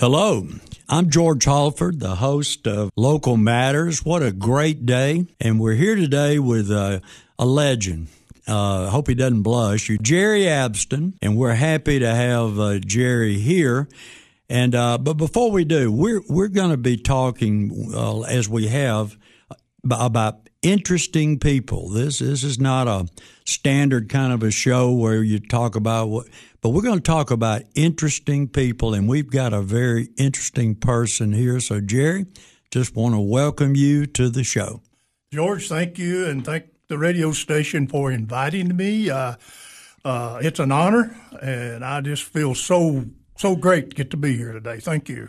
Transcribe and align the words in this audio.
Hello, 0.00 0.46
I'm 0.88 1.10
George 1.10 1.44
Halford, 1.44 1.98
the 1.98 2.14
host 2.14 2.68
of 2.68 2.92
Local 2.94 3.36
Matters. 3.36 4.04
What 4.04 4.22
a 4.22 4.30
great 4.30 4.86
day. 4.86 5.26
And 5.40 5.58
we're 5.58 5.74
here 5.74 5.96
today 5.96 6.38
with 6.38 6.70
uh, 6.70 7.00
a 7.36 7.44
legend. 7.44 8.06
Uh, 8.46 8.86
I 8.86 8.90
hope 8.90 9.08
he 9.08 9.16
doesn't 9.16 9.42
blush. 9.42 9.88
You, 9.88 9.98
Jerry 9.98 10.42
Abston, 10.42 11.14
and 11.20 11.36
we're 11.36 11.54
happy 11.54 11.98
to 11.98 12.14
have 12.14 12.60
uh, 12.60 12.78
Jerry 12.78 13.40
here. 13.40 13.88
And 14.48 14.72
uh, 14.72 14.98
but 14.98 15.14
before 15.14 15.50
we 15.50 15.64
do, 15.64 15.90
we're 15.90 16.22
we're 16.28 16.46
going 16.46 16.70
to 16.70 16.76
be 16.76 16.96
talking 16.96 17.90
uh, 17.92 18.20
as 18.20 18.48
we 18.48 18.68
have 18.68 19.16
about 19.82 20.47
interesting 20.62 21.38
people. 21.38 21.88
This 21.88 22.18
this 22.18 22.42
is 22.42 22.58
not 22.58 22.88
a 22.88 23.06
standard 23.44 24.08
kind 24.08 24.32
of 24.32 24.42
a 24.42 24.50
show 24.50 24.92
where 24.92 25.22
you 25.22 25.38
talk 25.38 25.76
about 25.76 26.08
what 26.08 26.26
but 26.60 26.70
we're 26.70 26.82
going 26.82 26.98
to 26.98 27.00
talk 27.00 27.30
about 27.30 27.62
interesting 27.76 28.48
people, 28.48 28.92
and 28.92 29.08
we've 29.08 29.30
got 29.30 29.52
a 29.52 29.62
very 29.62 30.08
interesting 30.16 30.74
person 30.74 31.32
here. 31.32 31.60
So, 31.60 31.80
Jerry, 31.80 32.26
just 32.72 32.96
want 32.96 33.14
to 33.14 33.20
welcome 33.20 33.76
you 33.76 34.06
to 34.06 34.28
the 34.28 34.42
show. 34.42 34.82
George, 35.32 35.68
thank 35.68 35.98
you, 35.98 36.26
and 36.26 36.44
thank 36.44 36.64
the 36.88 36.98
radio 36.98 37.30
station 37.30 37.86
for 37.86 38.10
inviting 38.10 38.76
me. 38.76 39.08
Uh, 39.08 39.36
uh, 40.04 40.40
it's 40.42 40.58
an 40.58 40.72
honor, 40.72 41.16
and 41.40 41.84
I 41.84 42.00
just 42.00 42.24
feel 42.24 42.54
so 42.54 43.04
so 43.36 43.54
great 43.54 43.90
to 43.90 43.96
get 43.96 44.10
to 44.10 44.16
be 44.16 44.36
here 44.36 44.52
today. 44.52 44.80
Thank 44.80 45.08
you. 45.08 45.28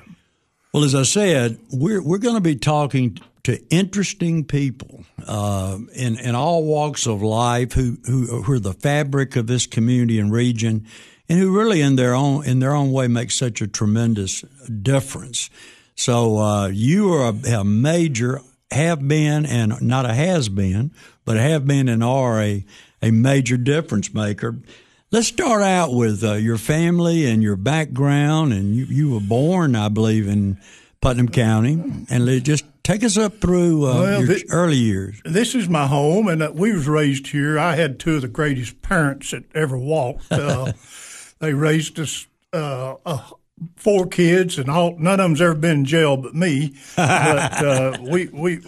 Well, 0.73 0.84
as 0.84 0.95
I 0.95 1.03
said, 1.03 1.59
we're 1.72 2.02
we're 2.02 2.17
going 2.17 2.36
to 2.36 2.41
be 2.41 2.55
talking 2.55 3.20
to 3.49 3.67
interesting 3.70 4.44
people 4.44 5.03
uh, 5.27 5.80
in 5.95 6.20
in 6.20 6.35
all 6.35 6.63
walks 6.63 7.08
of 7.08 7.23
life 7.23 7.73
who, 7.73 7.98
who 8.05 8.44
who 8.44 8.53
are 8.53 8.59
the 8.59 8.73
fabric 8.73 9.35
of 9.35 9.48
this 9.48 9.66
community 9.66 10.20
and 10.20 10.31
region 10.31 10.85
and 11.27 11.39
who 11.39 11.58
really 11.58 11.81
in 11.81 11.95
their 11.95 12.13
own 12.13 12.45
in 12.45 12.59
their 12.59 12.75
own 12.75 12.91
way 12.91 13.08
make 13.08 13.31
such 13.31 13.59
a 13.62 13.67
tremendous 13.67 14.41
difference. 14.81 15.49
So 15.95 16.38
uh, 16.38 16.67
you 16.67 17.12
are 17.12 17.34
a, 17.34 17.59
a, 17.59 17.63
major 17.63 18.39
have 18.72 19.05
been 19.05 19.47
and 19.47 19.81
not 19.81 20.05
a 20.05 20.14
has 20.14 20.47
been, 20.47 20.92
but 21.25 21.36
have 21.36 21.66
been 21.66 21.89
and 21.89 22.03
are 22.03 22.39
a 22.39 22.64
a 23.02 23.09
major 23.09 23.58
difference 23.58 24.14
maker. 24.14 24.59
Let's 25.11 25.27
start 25.27 25.64
out 25.64 25.92
with 25.92 26.23
uh, 26.23 26.33
your 26.33 26.58
family 26.58 27.25
and 27.25 27.42
your 27.42 27.55
background. 27.55 28.53
And 28.53 28.75
you, 28.75 28.86
you 28.86 29.11
were 29.11 29.20
born, 29.20 29.75
I 29.75 29.89
believe, 29.89 30.27
in 30.27 30.59
Putnam 31.02 31.30
County, 31.30 32.05
and 32.09 32.44
just 32.44 32.64
take 32.90 33.04
us 33.04 33.18
up 33.18 33.40
through 33.40 33.86
uh, 33.86 33.94
well, 33.94 34.20
your 34.20 34.28
this, 34.28 34.44
early 34.50 34.78
years. 34.78 35.22
This 35.23 35.54
is 35.54 35.70
my 35.70 35.86
home, 35.86 36.28
and 36.28 36.42
uh, 36.42 36.52
we 36.54 36.73
was 36.73 36.88
raised 36.88 37.28
here. 37.28 37.59
I 37.59 37.76
had 37.76 38.00
two 38.00 38.16
of 38.16 38.23
the 38.23 38.28
greatest 38.28 38.82
parents 38.82 39.30
that 39.32 39.44
ever 39.54 39.78
walked. 39.78 40.32
Uh, 40.32 40.73
they 41.40 41.54
raised 41.54 42.00
us 42.00 42.26
uh, 42.52 42.95
uh, 43.06 43.30
four 43.76 44.08
kids, 44.08 44.58
and 44.58 44.70
all 44.70 44.98
none 44.98 45.20
of 45.20 45.26
them's 45.26 45.42
ever 45.42 45.54
been 45.54 45.80
in 45.80 45.86
jail 45.86 46.17
but 46.17 46.34
me. 46.34 46.76
but 46.95 47.64
uh, 47.64 47.98
we 48.02 48.28
we 48.28 48.60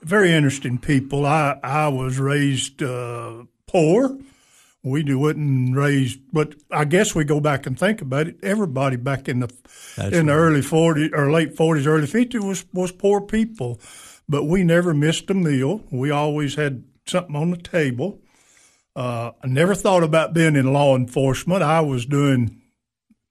very 0.00 0.32
interesting 0.32 0.78
people. 0.78 1.26
I 1.26 1.58
I 1.62 1.88
was 1.88 2.18
raised 2.18 2.82
uh, 2.82 3.44
poor. 3.66 4.16
We 4.82 5.14
wasn't 5.14 5.76
raise. 5.76 6.16
but 6.16 6.54
I 6.70 6.84
guess 6.86 7.14
we 7.14 7.24
go 7.24 7.38
back 7.40 7.66
and 7.66 7.78
think 7.78 8.00
about 8.00 8.28
it. 8.28 8.38
Everybody 8.42 8.96
back 8.96 9.28
in 9.28 9.40
the 9.40 9.50
That's 9.96 10.16
in 10.16 10.26
right. 10.26 10.32
the 10.32 10.38
early 10.38 10.60
40s 10.62 11.12
or 11.12 11.30
late 11.30 11.54
40s, 11.54 11.86
early 11.86 12.06
50s 12.06 12.42
was 12.42 12.64
was 12.72 12.90
poor 12.90 13.20
people, 13.20 13.78
but 14.28 14.44
we 14.44 14.64
never 14.64 14.94
missed 14.94 15.28
a 15.28 15.34
meal. 15.34 15.82
We 15.90 16.10
always 16.10 16.54
had 16.54 16.84
something 17.06 17.36
on 17.36 17.50
the 17.50 17.58
table. 17.58 18.20
Uh, 18.96 19.32
I 19.42 19.46
never 19.46 19.74
thought 19.74 20.02
about 20.02 20.34
being 20.34 20.56
in 20.56 20.72
law 20.72 20.96
enforcement. 20.96 21.62
I 21.62 21.80
was 21.80 22.06
doing 22.06 22.60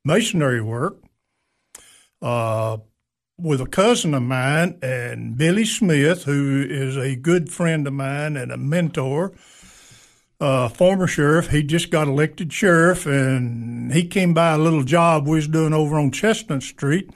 masonry 0.06 0.62
work 0.62 0.98
uh, 2.22 2.78
with 3.38 3.62
a 3.62 3.66
cousin 3.66 4.14
of 4.14 4.24
mine 4.24 4.78
and 4.82 5.38
Billy 5.38 5.66
Smith, 5.66 6.24
who 6.24 6.66
is 6.70 6.96
a 6.98 7.16
good 7.16 7.52
friend 7.52 7.88
of 7.88 7.94
mine 7.94 8.38
and 8.38 8.52
a 8.52 8.58
mentor. 8.58 9.34
Uh, 10.40 10.70
former 10.70 11.06
sheriff. 11.06 11.50
He 11.50 11.64
just 11.64 11.92
got 11.92 12.08
elected 12.08 12.54
sheriff, 12.54 13.06
and 13.06 13.92
he 13.92 14.08
came 14.08 14.34
by 14.34 14.54
a 14.54 14.58
little 14.58 14.84
job 14.84 15.28
we 15.28 15.36
was 15.36 15.50
doing 15.50 15.74
over 15.74 16.00
on 16.00 16.12
Chestnut 16.12 16.64
Street, 16.64 17.10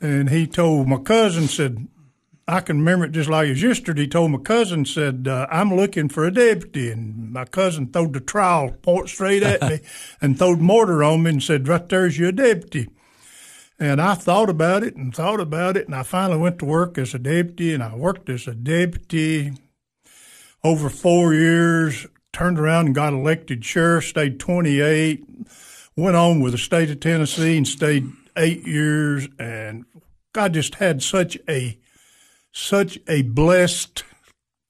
and 0.00 0.30
he 0.30 0.46
told 0.46 0.86
my 0.86 0.98
cousin 0.98 1.48
said, 1.48 1.88
I 2.48 2.60
can 2.60 2.78
remember 2.78 3.06
it 3.06 3.12
just 3.12 3.28
like 3.28 3.46
it 3.46 3.50
was 3.50 3.62
yesterday. 3.62 4.02
He 4.02 4.08
told 4.08 4.30
my 4.30 4.38
cousin, 4.38 4.84
said, 4.84 5.26
uh, 5.26 5.48
I'm 5.50 5.74
looking 5.74 6.08
for 6.08 6.24
a 6.24 6.30
deputy. 6.30 6.92
And 6.92 7.32
my 7.32 7.44
cousin 7.44 7.88
throwed 7.88 8.12
the 8.12 8.20
trowel 8.20 8.70
point 8.70 9.08
straight 9.08 9.42
at 9.42 9.62
me 9.62 9.80
and 10.20 10.38
throwed 10.38 10.60
mortar 10.60 11.02
on 11.02 11.24
me 11.24 11.30
and 11.30 11.42
said, 11.42 11.66
right 11.66 11.88
there's 11.88 12.18
your 12.18 12.30
deputy. 12.30 12.88
And 13.80 14.00
I 14.00 14.14
thought 14.14 14.48
about 14.48 14.84
it 14.84 14.94
and 14.94 15.12
thought 15.12 15.40
about 15.40 15.76
it. 15.76 15.86
And 15.86 15.94
I 15.94 16.04
finally 16.04 16.38
went 16.38 16.60
to 16.60 16.64
work 16.64 16.98
as 16.98 17.14
a 17.14 17.18
deputy 17.18 17.74
and 17.74 17.82
I 17.82 17.96
worked 17.96 18.30
as 18.30 18.46
a 18.46 18.54
deputy 18.54 19.52
over 20.62 20.88
four 20.88 21.34
years, 21.34 22.06
turned 22.36 22.58
around 22.58 22.84
and 22.84 22.94
got 22.94 23.14
elected 23.14 23.64
sheriff, 23.64 24.04
stayed 24.04 24.38
28, 24.38 25.24
went 25.96 26.16
on 26.16 26.40
with 26.40 26.52
the 26.52 26.58
state 26.58 26.90
of 26.90 27.00
Tennessee 27.00 27.56
and 27.56 27.66
stayed 27.66 28.12
eight 28.36 28.66
years. 28.66 29.26
And 29.38 29.86
I 30.36 30.50
just 30.50 30.74
had 30.74 31.02
such 31.02 31.38
a 31.48 31.78
such 32.52 32.98
a 33.08 33.22
blessed 33.22 34.04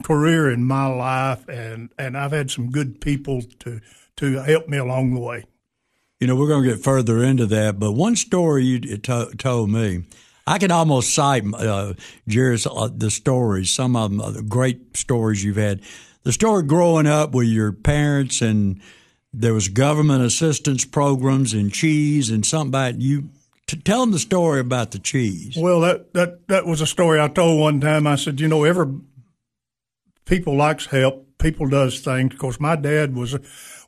career 0.05 0.51
in 0.51 0.63
my 0.63 0.87
life, 0.87 1.49
and, 1.49 1.91
and 1.99 2.17
I've 2.17 2.33
had 2.33 2.51
some 2.51 2.71
good 2.71 3.01
people 3.01 3.43
to, 3.61 3.81
to 4.17 4.43
help 4.43 4.69
me 4.69 4.77
along 4.77 5.15
the 5.15 5.21
way. 5.21 5.45
You 6.21 6.27
know, 6.27 6.35
we're 6.35 6.49
going 6.49 6.65
to 6.65 6.69
get 6.69 6.83
further 6.83 7.23
into 7.23 7.47
that, 7.47 7.79
but 7.79 7.93
one 7.93 8.17
story 8.17 8.65
you 8.65 8.81
to, 8.81 9.31
told 9.39 9.71
me, 9.71 10.05
I 10.49 10.59
can 10.59 10.71
almost 10.71 11.15
cite 11.15 11.45
uh, 11.55 11.95
Jerry's 12.29 12.67
uh, 12.67 12.89
the 12.93 13.11
stories, 13.11 13.71
some 13.71 13.97
of 13.97 14.11
them, 14.11 14.21
uh, 14.21 14.31
the 14.31 14.43
great 14.43 14.97
stories 14.97 15.43
you've 15.43 15.57
had. 15.57 15.81
The 16.27 16.33
story 16.33 16.65
growing 16.65 17.07
up 17.07 17.37
with 17.37 17.47
your 17.47 17.71
parents 17.71 18.43
and 18.43 18.81
there 19.33 19.55
was 19.55 19.69
government 19.69 20.25
assistance 20.25 20.85
programs 20.85 21.53
and 21.53 21.73
cheese 21.73 22.31
and 22.31 22.45
something 22.45 22.71
about 22.71 23.01
you 23.01 23.29
tell 23.85 24.01
them 24.01 24.11
the 24.11 24.19
story 24.19 24.59
about 24.59 24.91
the 24.91 24.99
cheese. 24.99 25.57
Well, 25.57 25.83
that, 25.83 26.15
that, 26.15 26.49
that 26.49 26.67
was 26.67 26.81
a 26.81 26.87
story 26.87 27.21
I 27.21 27.29
told 27.29 27.61
one 27.61 27.81
time. 27.81 28.09
I 28.09 28.17
said, 28.17 28.41
you 28.41 28.49
know, 28.49 28.65
every 28.65 28.93
people 30.25 30.57
likes 30.57 30.87
help. 30.87 31.29
People 31.39 31.69
does 31.69 32.01
things. 32.01 32.35
Of 32.35 32.41
course, 32.41 32.59
my 32.59 32.75
dad 32.75 33.15
was 33.15 33.37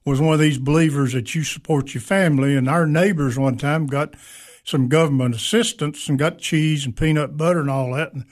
was 0.05 0.21
one 0.21 0.35
of 0.35 0.39
these 0.39 0.59
believers 0.59 1.15
that 1.15 1.35
you 1.35 1.43
support 1.43 1.93
your 1.93 2.03
family. 2.03 2.55
And 2.55 2.69
our 2.69 2.87
neighbors 2.87 3.37
one 3.37 3.57
time 3.57 3.89
got 3.89 4.15
some 4.63 4.89
government 4.89 5.35
assistance 5.35 6.09
and 6.09 6.17
got 6.17 6.39
cheese 6.39 6.87
and 6.87 6.97
peanut 6.97 7.37
butter 7.37 7.59
and 7.59 7.71
all 7.71 7.95
that. 7.95 8.13
And 8.13 8.27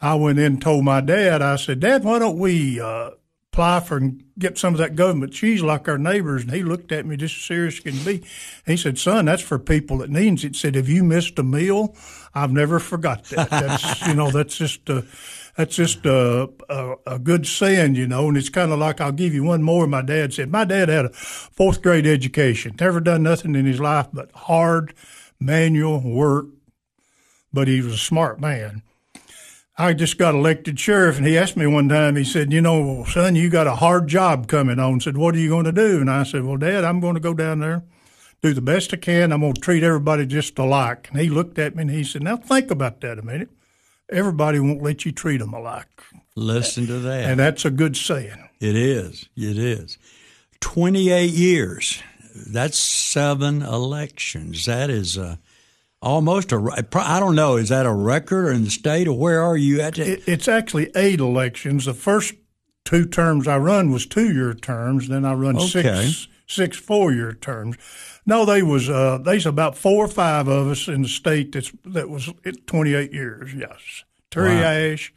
I 0.00 0.14
went 0.14 0.38
in 0.38 0.44
and 0.46 0.62
told 0.62 0.86
my 0.86 1.02
dad, 1.02 1.42
I 1.42 1.56
said, 1.56 1.80
Dad, 1.80 2.04
why 2.04 2.18
don't 2.18 2.38
we 2.38 2.80
uh, 2.80 3.10
apply 3.54 3.78
for 3.78 3.98
and 3.98 4.24
get 4.36 4.58
some 4.58 4.74
of 4.74 4.78
that 4.78 4.96
government 4.96 5.32
cheese 5.32 5.62
like 5.62 5.88
our 5.88 5.96
neighbors. 5.96 6.42
And 6.42 6.50
he 6.50 6.64
looked 6.64 6.90
at 6.90 7.06
me 7.06 7.16
just 7.16 7.36
as 7.36 7.44
serious 7.44 7.74
as 7.74 7.80
can 7.80 8.04
be. 8.04 8.26
He 8.66 8.76
said, 8.76 8.98
son, 8.98 9.26
that's 9.26 9.42
for 9.42 9.60
people 9.60 9.98
that 9.98 10.10
needs 10.10 10.42
it. 10.42 10.56
Said, 10.56 10.74
have 10.74 10.88
you 10.88 11.04
missed 11.04 11.38
a 11.38 11.44
meal? 11.44 11.94
I've 12.34 12.50
never 12.50 12.80
forgot 12.80 13.22
that. 13.26 13.50
That's, 13.50 14.06
you 14.08 14.14
know, 14.14 14.32
that's 14.32 14.56
just, 14.56 14.88
a, 14.88 15.04
that's 15.56 15.76
just 15.76 16.04
a, 16.04 16.50
a, 16.68 16.94
a 17.06 17.18
good 17.20 17.46
saying, 17.46 17.94
you 17.94 18.08
know, 18.08 18.26
and 18.26 18.36
it's 18.36 18.48
kind 18.48 18.72
of 18.72 18.80
like, 18.80 19.00
I'll 19.00 19.12
give 19.12 19.32
you 19.32 19.44
one 19.44 19.62
more. 19.62 19.86
My 19.86 20.02
dad 20.02 20.34
said, 20.34 20.50
my 20.50 20.64
dad 20.64 20.88
had 20.88 21.04
a 21.04 21.10
fourth 21.10 21.80
grade 21.80 22.08
education, 22.08 22.74
never 22.80 22.98
done 22.98 23.22
nothing 23.22 23.54
in 23.54 23.66
his 23.66 23.78
life 23.78 24.08
but 24.12 24.32
hard 24.32 24.94
manual 25.38 26.00
work, 26.00 26.46
but 27.52 27.68
he 27.68 27.80
was 27.80 27.94
a 27.94 27.98
smart 27.98 28.40
man. 28.40 28.82
I 29.76 29.92
just 29.92 30.18
got 30.18 30.34
elected 30.34 30.78
sheriff, 30.78 31.16
and 31.18 31.26
he 31.26 31.36
asked 31.36 31.56
me 31.56 31.66
one 31.66 31.88
time. 31.88 32.14
He 32.14 32.24
said, 32.24 32.52
"You 32.52 32.60
know, 32.60 33.04
son, 33.08 33.34
you 33.34 33.50
got 33.50 33.66
a 33.66 33.74
hard 33.74 34.06
job 34.06 34.46
coming 34.46 34.78
on." 34.78 35.00
Said, 35.00 35.16
"What 35.16 35.34
are 35.34 35.38
you 35.38 35.48
going 35.48 35.64
to 35.64 35.72
do?" 35.72 36.00
And 36.00 36.08
I 36.08 36.22
said, 36.22 36.44
"Well, 36.44 36.56
Dad, 36.56 36.84
I'm 36.84 37.00
going 37.00 37.14
to 37.14 37.20
go 37.20 37.34
down 37.34 37.58
there, 37.58 37.82
do 38.40 38.54
the 38.54 38.60
best 38.60 38.94
I 38.94 38.98
can. 38.98 39.32
I'm 39.32 39.40
going 39.40 39.54
to 39.54 39.60
treat 39.60 39.82
everybody 39.82 40.26
just 40.26 40.58
alike." 40.58 41.08
And 41.10 41.20
he 41.20 41.28
looked 41.28 41.58
at 41.58 41.74
me 41.74 41.82
and 41.82 41.90
he 41.90 42.04
said, 42.04 42.22
"Now 42.22 42.36
think 42.36 42.70
about 42.70 43.00
that 43.00 43.18
a 43.18 43.22
minute. 43.22 43.50
Everybody 44.10 44.60
won't 44.60 44.82
let 44.82 45.04
you 45.04 45.10
treat 45.10 45.38
them 45.38 45.52
alike." 45.52 46.02
Listen 46.36 46.86
to 46.86 46.98
that. 47.00 47.30
And 47.30 47.40
that's 47.40 47.64
a 47.64 47.70
good 47.70 47.96
saying. 47.96 48.48
It 48.60 48.76
is. 48.76 49.28
It 49.36 49.58
is. 49.58 49.98
Twenty-eight 50.60 51.32
years. 51.32 52.00
That's 52.34 52.78
seven 52.78 53.62
elections. 53.62 54.66
That 54.66 54.90
is 54.90 55.16
a 55.16 55.38
almost 56.04 56.52
a. 56.52 56.86
I 56.94 57.18
don't 57.18 57.34
know. 57.34 57.56
Is 57.56 57.70
that 57.70 57.86
a 57.86 57.92
record 57.92 58.50
in 58.50 58.64
the 58.64 58.70
state, 58.70 59.08
or 59.08 59.18
where 59.18 59.42
are 59.42 59.56
you 59.56 59.80
at? 59.80 59.98
It, 59.98 60.22
it's 60.26 60.46
actually 60.46 60.90
eight 60.94 61.18
elections. 61.18 61.86
The 61.86 61.94
first 61.94 62.34
two 62.84 63.06
terms 63.06 63.48
I 63.48 63.58
run 63.58 63.90
was 63.90 64.06
two 64.06 64.32
year 64.32 64.54
terms. 64.54 65.08
Then 65.08 65.24
I 65.24 65.32
run 65.34 65.56
okay. 65.56 65.66
six 65.66 66.28
six 66.46 66.76
four 66.76 67.12
year 67.12 67.32
terms. 67.32 67.76
No, 68.26 68.44
they 68.44 68.62
was 68.62 68.88
uh, 68.88 69.18
there's 69.18 69.46
about 69.46 69.76
four 69.76 70.04
or 70.04 70.08
five 70.08 70.46
of 70.46 70.68
us 70.68 70.88
in 70.88 71.02
the 71.02 71.08
state 71.08 71.52
that's 71.52 71.72
that 71.84 72.08
was 72.08 72.30
28 72.66 73.12
years. 73.12 73.54
Yes, 73.54 74.04
Terry 74.30 74.56
wow. 74.56 74.92
Ashe, 74.92 75.12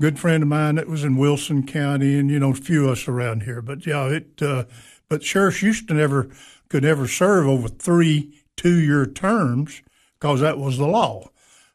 good 0.00 0.18
friend 0.18 0.42
of 0.42 0.48
mine 0.48 0.74
that 0.74 0.88
was 0.88 1.04
in 1.04 1.16
Wilson 1.16 1.66
County, 1.66 2.18
and 2.18 2.30
you 2.30 2.38
know 2.38 2.50
a 2.50 2.54
few 2.54 2.84
of 2.84 2.92
us 2.92 3.08
around 3.08 3.44
here. 3.44 3.62
But 3.62 3.86
yeah, 3.86 4.06
it. 4.06 4.42
Uh, 4.42 4.64
but 5.08 5.22
sheriffs 5.22 5.62
used 5.62 5.88
to 5.88 5.94
never 5.94 6.30
could 6.68 6.82
never 6.82 7.06
serve 7.06 7.46
over 7.46 7.68
three 7.68 8.43
two 8.56 8.80
year 8.80 9.06
terms 9.06 9.82
because 10.18 10.40
that 10.40 10.58
was 10.58 10.78
the 10.78 10.86
law. 10.86 11.28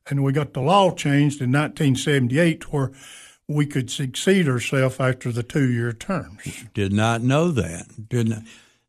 And 0.10 0.24
we 0.24 0.32
got 0.32 0.54
the 0.54 0.62
law 0.62 0.92
changed 0.92 1.42
in 1.42 1.52
1978 1.52 2.74
where 2.74 2.92
we 3.48 3.66
could 3.66 3.90
succeed 3.90 4.48
ourselves 4.48 5.00
after 5.00 5.32
the 5.32 5.44
two 5.44 5.70
year 5.70 5.92
terms. 5.92 6.66
Did 6.74 6.94
not 6.94 7.22
know 7.22 7.50
that. 7.52 8.10
Did 8.10 8.30
not. 8.30 8.44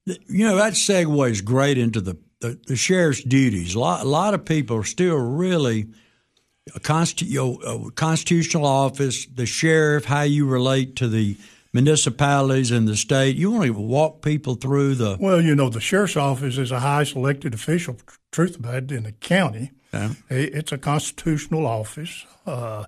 You 0.07 0.47
know, 0.47 0.57
that 0.57 0.75
segues 0.75 1.45
great 1.45 1.79
into 1.79 2.01
the, 2.01 2.17
the, 2.41 2.59
the 2.67 2.77
sheriff's 2.77 3.23
duties. 3.23 3.75
A 3.75 3.81
lot, 3.81 4.03
a 4.03 4.09
lot 4.09 4.35
of 4.35 4.45
people 4.45 4.77
are 4.79 4.85
still 4.85 5.17
really 5.17 5.85
uh, 5.85 6.75
a, 6.75 6.81
constitu- 6.81 7.63
a 7.63 7.87
uh, 7.87 7.91
constitutional 7.91 8.67
office, 8.67 9.27
the 9.27 9.47
sheriff, 9.47 10.05
how 10.05 10.23
you 10.23 10.47
relate 10.47 10.97
to 10.97 11.09
the 11.09 11.37
municipalities 11.73 12.71
and 12.71 12.89
the 12.89 12.97
state. 12.97 13.37
You 13.37 13.51
want 13.51 13.65
to 13.67 13.73
walk 13.73 14.23
people 14.23 14.55
through 14.55 14.97
the. 14.97 15.17
Well, 15.21 15.41
you 15.41 15.55
know, 15.55 15.69
the 15.69 15.81
sheriff's 15.81 16.17
office 16.17 16.59
is 16.59 16.71
a 16.71 16.81
highest 16.81 17.17
elected 17.17 17.55
official, 17.55 17.97
truth 18.33 18.57
about 18.57 18.75
it, 18.75 18.93
in 18.93 19.05
the 19.05 19.13
county. 19.13 19.73
Yeah. 19.93 20.15
It's 20.29 20.73
a 20.73 20.79
constitutional 20.79 21.67
office. 21.67 22.25
Uh, 22.47 22.85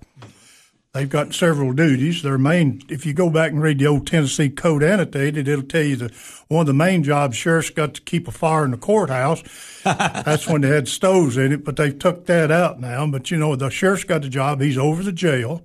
they've 0.92 1.08
got 1.08 1.34
several 1.34 1.72
duties. 1.72 2.22
Their 2.22 2.38
main, 2.38 2.82
if 2.88 3.04
you 3.04 3.12
go 3.12 3.28
back 3.28 3.50
and 3.50 3.60
read 3.60 3.80
the 3.80 3.86
old 3.86 4.06
Tennessee 4.06 4.50
Code 4.50 4.84
annotated, 4.84 5.48
it'll 5.48 5.64
tell 5.64 5.82
you 5.82 5.96
that 5.96 6.14
one 6.48 6.60
of 6.60 6.66
the 6.68 6.74
main 6.74 7.02
jobs 7.02 7.36
sheriff's 7.36 7.70
got 7.70 7.94
to 7.94 8.00
keep 8.02 8.28
a 8.28 8.32
fire 8.32 8.64
in 8.64 8.70
the 8.70 8.76
courthouse. 8.76 9.42
That's 9.84 10.46
when 10.46 10.60
they 10.60 10.68
had 10.68 10.86
stoves 10.86 11.36
in 11.36 11.52
it, 11.52 11.64
but 11.64 11.76
they've 11.76 11.98
took 11.98 12.26
that 12.26 12.52
out 12.52 12.80
now. 12.80 13.04
But 13.08 13.30
you 13.30 13.36
know, 13.36 13.56
the 13.56 13.70
sheriff's 13.70 14.04
got 14.04 14.22
the 14.22 14.28
job. 14.28 14.60
He's 14.60 14.78
over 14.78 15.02
the 15.02 15.12
jail. 15.12 15.64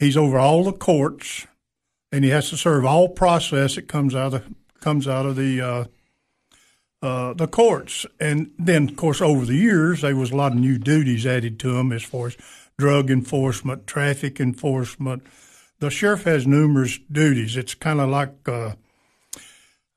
He's 0.00 0.16
over 0.16 0.38
all 0.38 0.64
the 0.64 0.72
courts 0.72 1.46
and 2.12 2.24
he 2.24 2.30
has 2.30 2.50
to 2.50 2.56
serve 2.56 2.84
all 2.84 3.08
process 3.08 3.74
that 3.74 3.88
comes 3.88 4.14
out 4.14 4.34
of 4.34 4.44
the, 4.44 4.54
comes 4.80 5.08
out 5.08 5.26
of 5.26 5.34
the 5.36 5.60
uh, 5.60 5.84
uh, 7.02 7.34
the 7.34 7.48
courts. 7.48 8.06
And 8.20 8.52
then, 8.58 8.90
of 8.90 8.96
course, 8.96 9.20
over 9.20 9.44
the 9.44 9.56
years, 9.56 10.02
there 10.02 10.14
was 10.14 10.30
a 10.30 10.36
lot 10.36 10.52
of 10.52 10.58
new 10.58 10.78
duties 10.78 11.26
added 11.26 11.58
to 11.60 11.76
him 11.76 11.90
as 11.90 12.02
far 12.02 12.28
as 12.28 12.36
drug 12.78 13.10
enforcement, 13.10 13.86
traffic 13.86 14.38
enforcement. 14.38 15.24
The 15.80 15.90
sheriff 15.90 16.24
has 16.24 16.46
numerous 16.46 16.98
duties. 17.10 17.56
It's 17.56 17.74
kind 17.74 18.00
of 18.00 18.08
like 18.08 18.48
uh, 18.48 18.74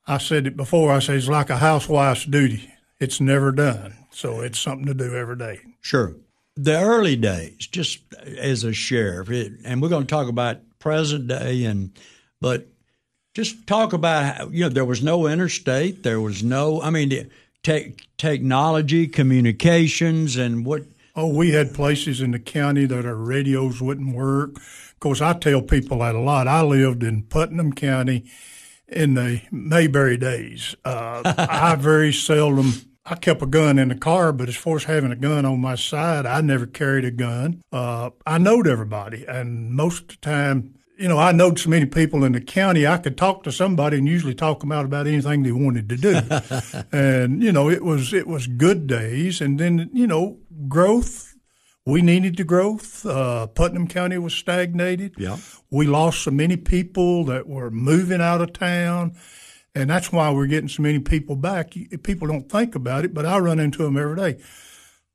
I 0.07 0.17
said 0.17 0.47
it 0.47 0.57
before. 0.57 0.91
I 0.91 0.99
say 0.99 1.15
it's 1.15 1.27
like 1.27 1.51
a 1.51 1.57
housewife's 1.57 2.25
duty. 2.25 2.71
It's 2.99 3.21
never 3.21 3.51
done, 3.51 3.93
so 4.09 4.39
it's 4.39 4.57
something 4.57 4.87
to 4.87 4.93
do 4.93 5.15
every 5.15 5.37
day. 5.37 5.59
Sure. 5.81 6.15
The 6.55 6.79
early 6.79 7.15
days, 7.15 7.67
just 7.67 7.99
as 8.23 8.63
a 8.63 8.73
sheriff, 8.73 9.29
it, 9.29 9.53
and 9.65 9.81
we're 9.81 9.89
going 9.89 10.05
to 10.05 10.09
talk 10.09 10.29
about 10.29 10.59
present 10.79 11.27
day, 11.27 11.65
and 11.65 11.91
but 12.39 12.67
just 13.33 13.67
talk 13.67 13.91
about 13.91 14.35
how, 14.35 14.47
you 14.49 14.61
know 14.61 14.69
there 14.69 14.85
was 14.85 15.03
no 15.03 15.27
interstate, 15.27 16.03
there 16.03 16.21
was 16.21 16.43
no, 16.43 16.81
I 16.81 16.89
mean, 16.91 17.29
te- 17.63 17.95
technology, 18.17 19.07
communications, 19.07 20.37
and 20.37 20.65
what. 20.65 20.83
Oh, 21.17 21.33
we 21.33 21.51
had 21.51 21.73
places 21.73 22.19
in 22.19 22.31
the 22.31 22.39
county 22.39 22.85
that 22.87 23.05
our 23.05 23.15
radios 23.15 23.81
wouldn't 23.81 24.13
work. 24.13 24.57
Of 24.57 24.99
course, 24.99 25.21
I 25.21 25.31
tell 25.31 25.61
people 25.61 25.99
that 25.99 26.13
a 26.13 26.19
lot. 26.19 26.45
I 26.45 26.61
lived 26.61 27.03
in 27.03 27.23
Putnam 27.23 27.71
County 27.71 28.29
in 28.87 29.13
the 29.13 29.41
Mayberry 29.51 30.17
days. 30.17 30.75
Uh, 30.83 31.21
I 31.49 31.75
very 31.75 32.11
seldom 32.11 32.73
I 33.07 33.15
kept 33.15 33.43
a 33.43 33.45
gun 33.45 33.77
in 33.77 33.89
the 33.89 33.95
car, 33.95 34.31
but 34.31 34.49
as 34.49 34.55
far 34.55 34.77
as 34.77 34.85
having 34.85 35.11
a 35.11 35.15
gun 35.15 35.45
on 35.45 35.61
my 35.61 35.75
side, 35.75 36.25
I 36.25 36.41
never 36.41 36.65
carried 36.65 37.05
a 37.05 37.11
gun. 37.11 37.61
Uh, 37.71 38.09
I 38.25 38.39
knowed 38.39 38.67
everybody, 38.67 39.25
and 39.27 39.71
most 39.71 40.01
of 40.01 40.07
the 40.07 40.15
time, 40.17 40.73
you 40.97 41.07
know, 41.07 41.19
I 41.19 41.31
knowed 41.31 41.59
so 41.59 41.69
many 41.69 41.85
people 41.85 42.23
in 42.23 42.31
the 42.31 42.41
county, 42.41 42.87
I 42.87 42.97
could 42.97 43.15
talk 43.15 43.43
to 43.43 43.51
somebody 43.51 43.99
and 43.99 44.07
usually 44.07 44.33
talk 44.33 44.61
them 44.61 44.71
out 44.71 44.85
about 44.85 45.05
anything 45.05 45.43
they 45.43 45.51
wanted 45.51 45.87
to 45.89 45.97
do. 45.97 46.19
and 46.91 47.43
you 47.43 47.51
know, 47.51 47.69
it 47.69 47.83
was 47.83 48.11
it 48.11 48.27
was 48.27 48.47
good 48.47 48.87
days, 48.87 49.39
and 49.39 49.59
then 49.59 49.89
you 49.93 50.07
know, 50.07 50.39
growth. 50.67 51.33
We 51.87 52.01
needed 52.01 52.37
the 52.37 52.43
growth. 52.43 53.05
Uh, 53.05 53.45
Putnam 53.45 53.87
County 53.87 54.17
was 54.17 54.33
stagnated. 54.33 55.13
Yeah. 55.19 55.37
We 55.69 55.85
lost 55.85 56.23
so 56.23 56.31
many 56.31 56.57
people 56.57 57.25
that 57.25 57.47
were 57.47 57.69
moving 57.69 58.21
out 58.21 58.41
of 58.41 58.53
town 58.53 59.15
and 59.75 59.89
that's 59.89 60.11
why 60.11 60.31
we're 60.31 60.47
getting 60.47 60.69
so 60.69 60.81
many 60.81 60.99
people 60.99 61.35
back. 61.35 61.75
People 62.01 62.27
don't 62.27 62.49
think 62.49 62.75
about 62.75 63.03
it, 63.03 63.13
but 63.13 63.25
I 63.25 63.37
run 63.39 63.59
into 63.59 63.83
them 63.83 63.97
every 63.97 64.15
day. 64.15 64.41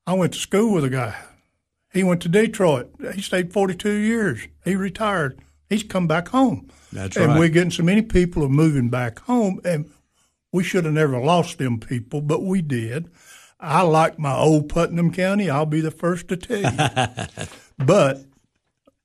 I 0.06 0.12
went 0.12 0.34
to 0.34 0.38
school 0.38 0.74
with 0.74 0.84
a 0.84 0.90
guy. 0.90 1.16
He 1.92 2.04
went 2.04 2.20
to 2.22 2.28
Detroit. 2.28 2.92
He 3.14 3.22
stayed 3.22 3.52
42 3.52 3.90
years. 3.90 4.46
He 4.64 4.76
retired. 4.76 5.40
He's 5.68 5.82
come 5.82 6.06
back 6.06 6.28
home. 6.28 6.68
That's 6.92 7.16
and 7.16 7.28
right. 7.28 7.38
we're 7.38 7.48
getting 7.48 7.70
so 7.70 7.82
many 7.82 8.02
people 8.02 8.44
are 8.44 8.50
moving 8.50 8.90
back 8.90 9.20
home, 9.20 9.60
and 9.64 9.90
we 10.52 10.62
should 10.62 10.84
have 10.84 10.94
never 10.94 11.18
lost 11.18 11.58
them 11.58 11.80
people, 11.80 12.20
but 12.20 12.42
we 12.42 12.60
did. 12.60 13.08
I 13.58 13.82
like 13.82 14.18
my 14.18 14.36
old 14.36 14.68
Putnam 14.68 15.12
County. 15.12 15.48
I'll 15.48 15.66
be 15.66 15.80
the 15.80 15.90
first 15.90 16.28
to 16.28 16.36
tell 16.36 16.58
you. 16.58 17.46
but 17.78 18.24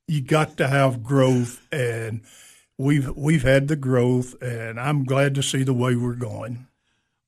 you 0.08 0.22
got 0.22 0.58
to 0.58 0.68
have 0.68 1.02
growth 1.02 1.66
and– 1.72 2.22
we've 2.78 3.16
we've 3.16 3.44
had 3.44 3.68
the 3.68 3.76
growth, 3.76 4.42
and 4.42 4.80
I'm 4.80 5.04
glad 5.04 5.36
to 5.36 5.44
see 5.44 5.64
the 5.64 5.74
way 5.74 5.96
we're 5.96 6.14
going. 6.14 6.68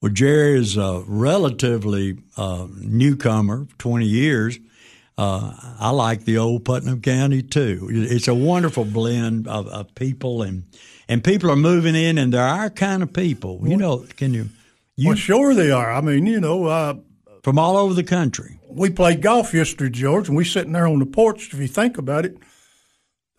Well, 0.02 0.12
Jerry 0.12 0.60
is 0.60 0.78
a 0.78 1.04
relatively 1.08 2.20
uh, 2.36 2.68
newcomer, 2.80 3.68
20 3.80 4.06
years. 4.06 4.60
Uh, 5.18 5.54
I 5.80 5.90
like 5.90 6.26
the 6.26 6.38
old 6.38 6.66
Putnam 6.66 7.02
County 7.02 7.42
too. 7.42 7.88
It's 7.90 8.28
a 8.28 8.36
wonderful 8.36 8.86
blend 8.86 9.48
of, 9.48 9.68
of, 9.68 9.96
people, 9.96 10.44
and 10.44 10.64
and 11.08 11.24
people 11.24 11.50
are 11.50 11.56
moving 11.56 11.96
in, 11.96 12.20
and 12.20 12.32
they're 12.32 12.44
our 12.44 12.70
kind 12.70 13.02
of 13.02 13.14
people. 13.14 13.68
You 13.68 13.78
know, 13.78 14.06
can 14.16 14.36
you? 14.36 14.50
you 14.96 15.10
well, 15.10 15.18
sure 15.18 15.56
they 15.56 15.72
are. 15.72 15.92
I 15.92 16.02
mean, 16.02 16.28
you 16.28 16.40
know, 16.40 16.66
uh, 16.66 16.96
from 17.42 17.58
all 17.58 17.78
over 17.78 17.96
the 17.96 18.04
country. 18.04 18.60
We 18.70 18.92
played 18.92 19.24
golf 19.24 19.56
yesterday, 19.56 19.90
George, 19.90 20.28
and 20.28 20.38
we 20.38 20.46
sitting 20.46 20.74
there 20.74 20.86
on 20.86 21.00
the 21.00 21.08
porch. 21.08 21.52
If 21.52 21.60
you 21.60 21.68
think 21.68 21.98
about 21.98 22.26
it, 22.26 22.38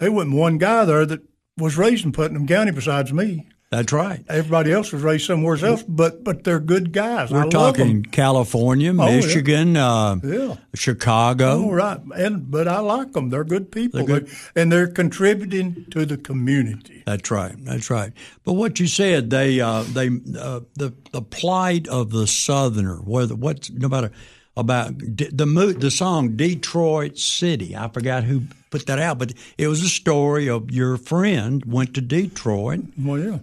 there 0.01 0.11
wasn't 0.11 0.35
one 0.35 0.59
guy 0.59 0.85
there 0.85 1.07
that 1.07 1.28
was 1.59 1.77
raised 1.77 2.05
in 2.05 2.13
Putnam 2.13 2.47
County 2.47 2.73
besides 2.73 3.13
me. 3.13 3.47
That's 3.71 3.93
right. 3.93 4.25
Everybody 4.31 4.73
else 4.73 4.93
was 4.93 5.03
raised 5.03 5.27
somewhere 5.27 5.63
else, 5.63 5.83
but 5.83 6.25
but 6.25 6.43
they're 6.43 6.59
good 6.59 6.91
guys. 6.91 7.31
We're 7.31 7.45
I 7.45 7.49
talking 7.51 8.03
California, 8.03 8.95
Michigan, 8.95 9.77
oh, 9.77 10.21
yeah. 10.23 10.31
Uh, 10.31 10.47
yeah. 10.49 10.57
Chicago. 10.75 11.65
Oh, 11.67 11.71
right. 11.71 12.01
And 12.17 12.51
but 12.51 12.67
I 12.67 12.79
like 12.79 13.13
them. 13.13 13.29
They're 13.29 13.45
good 13.45 13.71
people, 13.71 14.07
they're 14.07 14.21
good. 14.21 14.31
and 14.57 14.73
they're 14.73 14.87
contributing 14.87 15.85
to 15.91 16.07
the 16.07 16.17
community. 16.17 17.03
That's 17.05 17.31
right. 17.31 17.55
That's 17.59 17.91
right. 17.91 18.13
But 18.43 18.55
what 18.55 18.81
you 18.81 18.87
said, 18.87 19.29
they 19.29 19.61
uh, 19.61 19.83
they 19.83 20.07
uh, 20.39 20.61
the 20.75 20.95
the 21.13 21.21
plight 21.21 21.89
of 21.89 22.11
the 22.11 22.27
Southerner, 22.27 22.97
whether 23.05 23.35
what's 23.35 23.71
no 23.71 23.89
matter 23.89 24.11
about 24.59 24.99
the 24.99 25.77
the 25.79 25.91
song 25.91 26.37
Detroit 26.37 27.17
City. 27.17 27.77
I 27.77 27.89
forgot 27.89 28.25
who 28.25 28.43
put 28.71 28.87
that 28.87 28.99
out, 28.99 29.19
but 29.19 29.33
it 29.57 29.69
was 29.69 29.83
a 29.83 29.89
story 29.89 30.49
of 30.49 30.71
your 30.71 30.97
friend 30.97 31.65
went 31.65 31.95
to 31.95 32.01
Detroit. 32.01 32.81
Well, 32.99 33.19
yeah. 33.19 33.39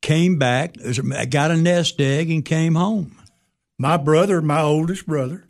Came 0.00 0.38
back, 0.38 0.74
got 1.30 1.50
a 1.50 1.56
nest 1.56 2.00
egg, 2.00 2.30
and 2.30 2.44
came 2.44 2.74
home. 2.74 3.16
My 3.78 3.96
brother, 3.96 4.40
my 4.40 4.60
oldest 4.60 5.06
brother, 5.06 5.44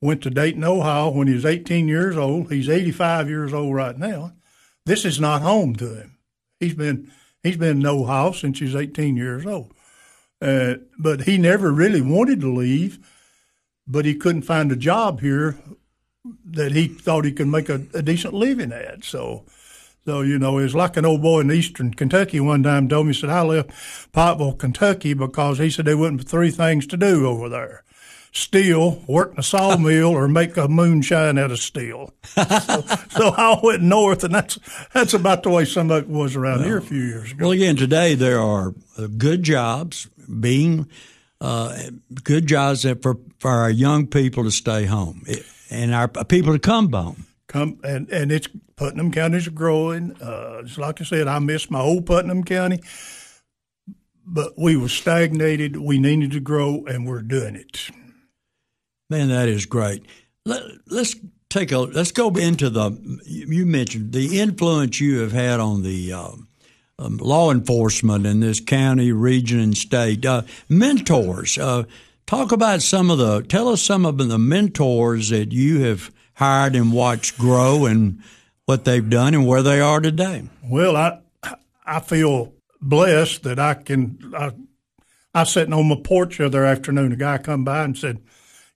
went 0.00 0.22
to 0.22 0.30
Dayton, 0.30 0.64
Ohio 0.64 1.10
when 1.10 1.28
he 1.28 1.34
was 1.34 1.44
18 1.44 1.88
years 1.88 2.16
old. 2.16 2.52
He's 2.52 2.68
85 2.68 3.28
years 3.28 3.52
old 3.52 3.74
right 3.74 3.96
now. 3.96 4.32
This 4.86 5.04
is 5.04 5.20
not 5.20 5.42
home 5.42 5.74
to 5.76 5.94
him. 5.94 6.18
He's 6.60 6.74
been 6.74 7.10
he's 7.42 7.56
been 7.56 7.78
in 7.78 7.86
Ohio 7.86 8.32
since 8.32 8.60
he's 8.60 8.76
18 8.76 9.16
years 9.16 9.44
old. 9.44 9.72
Uh, 10.40 10.74
but 10.98 11.22
he 11.22 11.38
never 11.38 11.72
really 11.72 12.00
wanted 12.00 12.40
to 12.40 12.52
leave 12.52 12.98
but 13.86 14.04
he 14.04 14.14
couldn't 14.14 14.42
find 14.42 14.72
a 14.72 14.76
job 14.76 15.20
here 15.20 15.56
that 16.44 16.72
he 16.72 16.88
thought 16.88 17.24
he 17.24 17.32
could 17.32 17.48
make 17.48 17.68
a, 17.68 17.86
a 17.94 18.02
decent 18.02 18.34
living 18.34 18.72
at. 18.72 19.04
So, 19.04 19.44
so 20.04 20.22
you 20.22 20.38
know, 20.38 20.58
it 20.58 20.64
was 20.64 20.74
like 20.74 20.96
an 20.96 21.06
old 21.06 21.22
boy 21.22 21.40
in 21.40 21.52
Eastern 21.52 21.94
Kentucky 21.94 22.40
one 22.40 22.62
time 22.62 22.88
told 22.88 23.06
me, 23.06 23.12
he 23.12 23.20
said, 23.20 23.30
I 23.30 23.42
left 23.42 23.70
Pikeville, 24.12 24.58
Kentucky 24.58 25.14
because 25.14 25.58
he 25.58 25.70
said 25.70 25.84
there 25.84 25.96
wasn't 25.96 26.28
three 26.28 26.50
things 26.50 26.86
to 26.88 26.96
do 26.96 27.26
over 27.26 27.48
there. 27.48 27.84
Steel, 28.32 29.02
work 29.06 29.32
in 29.32 29.38
a 29.38 29.42
sawmill, 29.42 30.10
or 30.10 30.28
make 30.28 30.58
a 30.58 30.68
moonshine 30.68 31.38
out 31.38 31.50
of 31.50 31.58
steel. 31.58 32.12
so, 32.24 32.44
so, 33.08 33.32
I 33.34 33.58
went 33.62 33.82
north, 33.82 34.24
and 34.24 34.34
that's 34.34 34.58
that's 34.92 35.14
about 35.14 35.42
the 35.42 35.48
way 35.48 35.64
some 35.64 35.90
of 35.90 36.02
it 36.02 36.08
was 36.10 36.36
around 36.36 36.64
here 36.64 36.76
a 36.76 36.82
few 36.82 37.00
years 37.00 37.32
ago. 37.32 37.46
Well, 37.46 37.52
again, 37.52 37.76
today 37.76 38.14
there 38.14 38.38
are 38.38 38.74
good 39.16 39.42
jobs 39.42 40.10
being 40.38 40.86
uh, 41.40 41.76
good 42.24 42.46
jobs 42.46 42.86
for 43.02 43.18
for 43.38 43.50
our 43.50 43.70
young 43.70 44.06
people 44.06 44.44
to 44.44 44.50
stay 44.50 44.84
home 44.84 45.24
and 45.70 45.94
our 45.94 46.08
people 46.08 46.52
to 46.52 46.58
come 46.58 46.92
home. 46.92 47.26
Come 47.48 47.78
and 47.84 48.08
and 48.10 48.32
it's 48.32 48.48
Putnam 48.76 49.10
County's 49.10 49.48
growing. 49.48 50.16
Uh, 50.20 50.62
just 50.62 50.78
like 50.78 51.00
I 51.00 51.04
said, 51.04 51.28
I 51.28 51.38
miss 51.38 51.70
my 51.70 51.80
old 51.80 52.06
Putnam 52.06 52.44
County, 52.44 52.80
but 54.24 54.52
we 54.58 54.76
were 54.76 54.88
stagnated. 54.88 55.76
We 55.76 55.98
needed 55.98 56.32
to 56.32 56.40
grow, 56.40 56.84
and 56.86 57.06
we're 57.06 57.22
doing 57.22 57.54
it. 57.54 57.90
Man, 59.08 59.28
that 59.28 59.48
is 59.48 59.66
great. 59.66 60.04
Let, 60.44 60.62
let's 60.88 61.14
take 61.48 61.70
a 61.72 61.78
let's 61.78 62.12
go 62.12 62.30
into 62.30 62.70
the. 62.70 63.20
You 63.24 63.66
mentioned 63.66 64.12
the 64.12 64.40
influence 64.40 65.00
you 65.00 65.20
have 65.20 65.32
had 65.32 65.60
on 65.60 65.82
the. 65.82 66.12
Uh, 66.12 66.32
um, 66.98 67.18
law 67.18 67.50
enforcement 67.50 68.26
in 68.26 68.40
this 68.40 68.60
county, 68.60 69.12
region, 69.12 69.60
and 69.60 69.76
state. 69.76 70.24
Uh, 70.24 70.42
mentors. 70.68 71.58
Uh, 71.58 71.84
Talk 72.26 72.50
about 72.50 72.82
some 72.82 73.08
of 73.08 73.18
the, 73.18 73.42
tell 73.42 73.68
us 73.68 73.80
some 73.80 74.04
of 74.04 74.18
the 74.18 74.36
mentors 74.36 75.28
that 75.28 75.52
you 75.52 75.82
have 75.82 76.10
hired 76.34 76.74
and 76.74 76.92
watched 76.92 77.38
grow 77.38 77.86
and 77.86 78.20
what 78.64 78.84
they've 78.84 79.08
done 79.08 79.32
and 79.32 79.46
where 79.46 79.62
they 79.62 79.80
are 79.80 80.00
today. 80.00 80.48
Well, 80.64 80.96
I 80.96 81.20
I 81.86 82.00
feel 82.00 82.52
blessed 82.82 83.44
that 83.44 83.60
I 83.60 83.74
can. 83.74 84.34
I, 84.36 84.50
I 85.32 85.44
sitting 85.44 85.72
on 85.72 85.88
my 85.88 86.00
porch 86.02 86.38
the 86.38 86.46
other 86.46 86.64
afternoon. 86.64 87.12
A 87.12 87.16
guy 87.16 87.38
come 87.38 87.62
by 87.62 87.84
and 87.84 87.96
said, 87.96 88.18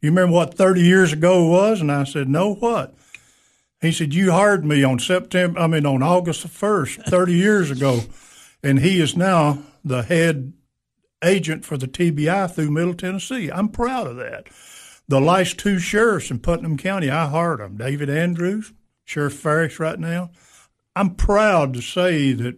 "You 0.00 0.10
remember 0.10 0.34
what 0.34 0.54
30 0.54 0.82
years 0.82 1.12
ago 1.12 1.48
was?" 1.48 1.80
And 1.80 1.90
I 1.90 2.04
said, 2.04 2.28
"No, 2.28 2.54
what?" 2.54 2.94
He 3.80 3.92
said, 3.92 4.14
"You 4.14 4.32
hired 4.32 4.64
me 4.64 4.84
on 4.84 4.98
September. 4.98 5.58
I 5.58 5.66
mean, 5.66 5.86
on 5.86 6.02
August 6.02 6.42
the 6.42 6.48
first, 6.48 7.00
30 7.02 7.34
years 7.34 7.70
ago." 7.70 8.02
And 8.62 8.80
he 8.80 9.00
is 9.00 9.16
now 9.16 9.62
the 9.84 10.02
head 10.02 10.52
agent 11.24 11.64
for 11.64 11.76
the 11.76 11.88
TBI 11.88 12.50
through 12.50 12.70
Middle 12.70 12.94
Tennessee. 12.94 13.50
I'm 13.50 13.68
proud 13.68 14.06
of 14.06 14.16
that. 14.16 14.48
The 15.08 15.20
last 15.20 15.58
two 15.58 15.78
sheriffs 15.78 16.30
in 16.30 16.38
Putnam 16.38 16.76
County, 16.76 17.10
I 17.10 17.26
hired 17.26 17.60
them. 17.60 17.76
David 17.76 18.08
Andrews, 18.08 18.72
Sheriff 19.04 19.34
Farris 19.34 19.80
right 19.80 19.98
now. 19.98 20.30
I'm 20.94 21.14
proud 21.14 21.74
to 21.74 21.80
say 21.80 22.32
that 22.32 22.56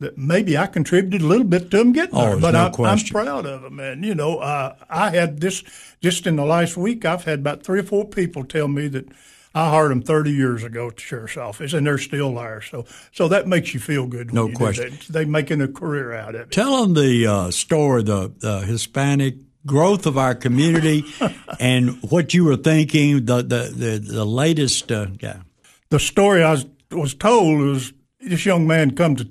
that 0.00 0.18
maybe 0.18 0.58
I 0.58 0.66
contributed 0.66 1.22
a 1.22 1.26
little 1.26 1.46
bit 1.46 1.70
to 1.70 1.78
them 1.78 1.92
getting 1.92 2.16
oh, 2.16 2.30
there, 2.30 2.36
but 2.40 2.50
no 2.50 2.84
I'm, 2.84 2.98
I'm, 2.98 3.04
proud 3.06 3.46
of 3.46 3.62
them. 3.62 3.78
And 3.78 4.04
you 4.04 4.14
know, 4.14 4.38
uh, 4.38 4.74
I 4.90 5.10
had 5.10 5.40
this 5.40 5.62
just 6.00 6.26
in 6.26 6.36
the 6.36 6.44
last 6.44 6.76
week. 6.76 7.04
I've 7.04 7.24
had 7.24 7.38
about 7.38 7.62
three 7.62 7.80
or 7.80 7.84
four 7.84 8.04
people 8.04 8.44
tell 8.44 8.68
me 8.68 8.88
that 8.88 9.06
I 9.54 9.70
hired 9.70 9.92
them 9.92 10.02
30 10.02 10.32
years 10.32 10.64
ago 10.64 10.88
at 10.88 10.96
the 10.96 11.02
sheriff's 11.02 11.36
office, 11.36 11.72
and 11.72 11.86
they're 11.86 11.98
still 11.98 12.34
there. 12.34 12.60
So, 12.60 12.86
so 13.12 13.28
that 13.28 13.46
makes 13.46 13.72
you 13.72 13.78
feel 13.78 14.06
good. 14.06 14.34
no 14.34 14.48
question. 14.48 14.98
They're 15.08 15.26
making 15.26 15.60
a 15.60 15.68
career 15.68 16.12
out 16.12 16.34
of 16.34 16.42
it. 16.42 16.50
Tell 16.50 16.82
them 16.82 16.94
the 16.94 17.26
uh, 17.26 17.50
story, 17.52 18.02
the 18.02 18.32
uh, 18.42 18.60
Hispanic 18.62 19.36
growth 19.64 20.06
of 20.06 20.18
our 20.18 20.34
community, 20.34 21.04
and 21.60 22.02
what 22.02 22.34
you 22.34 22.44
were 22.44 22.56
thinking. 22.56 23.26
The 23.26 23.36
the 23.36 23.72
the, 23.74 23.98
the 23.98 24.24
latest, 24.26 24.90
uh, 24.90 25.06
yeah. 25.20 25.42
The 25.90 26.00
story 26.00 26.42
I 26.42 26.50
was 26.50 26.66
was 26.90 27.14
told 27.14 27.60
was 27.60 27.92
this 28.20 28.44
young 28.44 28.66
man 28.66 28.96
come 28.96 29.14
to 29.16 29.28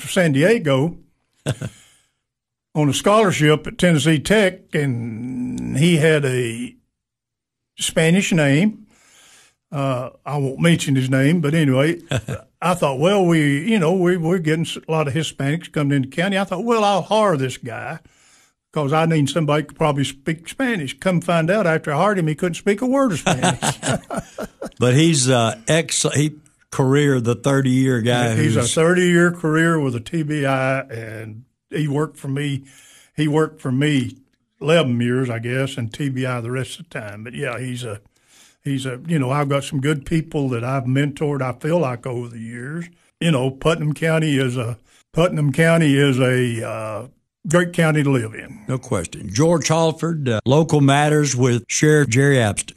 San 0.00 0.32
Diego 0.32 0.96
on 2.74 2.88
a 2.88 2.94
scholarship 2.94 3.66
at 3.66 3.76
Tennessee 3.76 4.18
Tech, 4.18 4.74
and 4.74 5.76
he 5.76 5.96
had 5.98 6.24
a 6.24 6.74
Spanish 7.78 8.32
name 8.32 8.86
uh, 9.70 10.10
I 10.24 10.38
won't 10.38 10.60
mention 10.60 10.96
his 10.96 11.10
name, 11.10 11.40
but 11.40 11.54
anyway, 11.54 12.00
I 12.62 12.74
thought, 12.74 12.98
well, 12.98 13.24
we, 13.24 13.70
you 13.70 13.78
know, 13.78 13.92
we, 13.92 14.16
we're 14.16 14.38
getting 14.38 14.66
a 14.66 14.90
lot 14.90 15.08
of 15.08 15.14
Hispanics 15.14 15.70
coming 15.70 15.96
into 15.96 16.08
the 16.08 16.16
county. 16.16 16.38
I 16.38 16.44
thought, 16.44 16.64
well, 16.64 16.84
I'll 16.84 17.02
hire 17.02 17.36
this 17.36 17.56
guy 17.56 18.00
because 18.72 18.92
I 18.92 19.06
need 19.06 19.28
somebody 19.28 19.62
who 19.62 19.68
could 19.68 19.76
probably 19.76 20.04
speak 20.04 20.48
Spanish. 20.48 20.98
Come 20.98 21.20
find 21.20 21.50
out 21.50 21.66
after 21.66 21.92
I 21.92 21.96
hired 21.96 22.18
him, 22.18 22.26
he 22.26 22.34
couldn't 22.34 22.54
speak 22.54 22.80
a 22.80 22.86
word 22.86 23.12
of 23.12 23.18
Spanish. 23.20 23.78
but 24.78 24.94
he's 24.94 25.28
uh, 25.28 25.60
ex 25.68 26.02
he, 26.14 26.36
career, 26.70 27.20
the 27.20 27.34
30 27.34 27.70
year 27.70 28.00
guy. 28.00 28.36
He's 28.36 28.56
a 28.56 28.62
30 28.62 29.02
year 29.02 29.32
career 29.32 29.78
with 29.80 29.94
a 29.94 30.00
TBI, 30.00 30.90
and 30.90 31.44
he 31.70 31.88
worked 31.88 32.16
for 32.16 32.28
me. 32.28 32.64
He 33.16 33.28
worked 33.28 33.60
for 33.60 33.72
me 33.72 34.16
11 34.60 35.00
years, 35.00 35.30
I 35.30 35.38
guess, 35.38 35.76
and 35.76 35.92
TBI 35.92 36.42
the 36.42 36.50
rest 36.50 36.80
of 36.80 36.88
the 36.88 37.00
time. 37.00 37.24
But 37.24 37.34
yeah, 37.34 37.58
he's 37.58 37.84
a 37.84 38.00
He's 38.68 38.86
a, 38.86 39.00
you 39.06 39.18
know, 39.18 39.30
I've 39.30 39.48
got 39.48 39.64
some 39.64 39.80
good 39.80 40.06
people 40.06 40.48
that 40.50 40.62
I've 40.62 40.84
mentored. 40.84 41.42
I 41.42 41.58
feel 41.58 41.78
like 41.78 42.06
over 42.06 42.28
the 42.28 42.38
years, 42.38 42.88
you 43.20 43.30
know, 43.30 43.50
Putnam 43.50 43.94
County 43.94 44.36
is 44.36 44.56
a 44.56 44.78
Putnam 45.12 45.52
County 45.52 45.96
is 45.96 46.20
a 46.20 46.68
uh, 46.68 47.08
great 47.48 47.72
county 47.72 48.02
to 48.02 48.10
live 48.10 48.34
in. 48.34 48.64
No 48.68 48.78
question. 48.78 49.28
George 49.32 49.68
Halford, 49.68 50.28
uh, 50.28 50.40
Local 50.44 50.80
Matters 50.80 51.34
with 51.34 51.64
Sheriff 51.68 52.08
Jerry 52.08 52.36
Abston. 52.36 52.76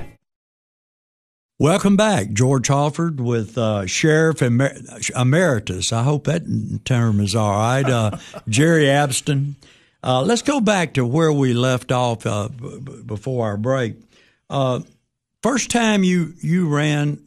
Welcome 1.61 1.95
back, 1.95 2.31
George 2.31 2.69
Halford 2.69 3.21
with 3.21 3.55
uh, 3.55 3.85
Sheriff 3.85 4.41
Emer- 4.41 4.75
Emeritus. 5.15 5.93
I 5.93 6.01
hope 6.01 6.23
that 6.23 6.41
term 6.85 7.19
is 7.19 7.35
all 7.35 7.51
right. 7.51 7.85
Uh, 7.85 8.17
Jerry 8.49 8.85
Abston. 8.85 9.53
Uh, 10.03 10.23
let's 10.23 10.41
go 10.41 10.59
back 10.59 10.95
to 10.95 11.05
where 11.05 11.31
we 11.31 11.53
left 11.53 11.91
off 11.91 12.25
uh, 12.25 12.49
b- 12.49 13.03
before 13.05 13.45
our 13.45 13.57
break. 13.57 13.93
Uh, 14.49 14.79
first 15.43 15.69
time 15.69 16.03
you 16.03 16.33
you 16.41 16.67
ran 16.67 17.21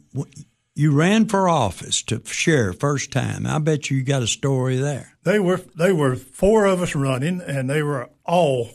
you 0.73 0.91
ran 0.91 1.27
for 1.27 1.47
office 1.47 2.01
to 2.01 2.21
sheriff 2.25 2.77
first 2.77 3.13
time. 3.13 3.47
I 3.47 3.59
bet 3.59 3.89
you 3.89 4.03
got 4.03 4.21
a 4.21 4.27
story 4.27 4.75
there. 4.75 5.13
They 5.23 5.39
were 5.39 5.61
they 5.77 5.93
were 5.93 6.17
four 6.17 6.65
of 6.65 6.81
us 6.81 6.93
running, 6.93 7.39
and 7.39 7.69
they 7.69 7.81
were 7.81 8.09
all 8.25 8.71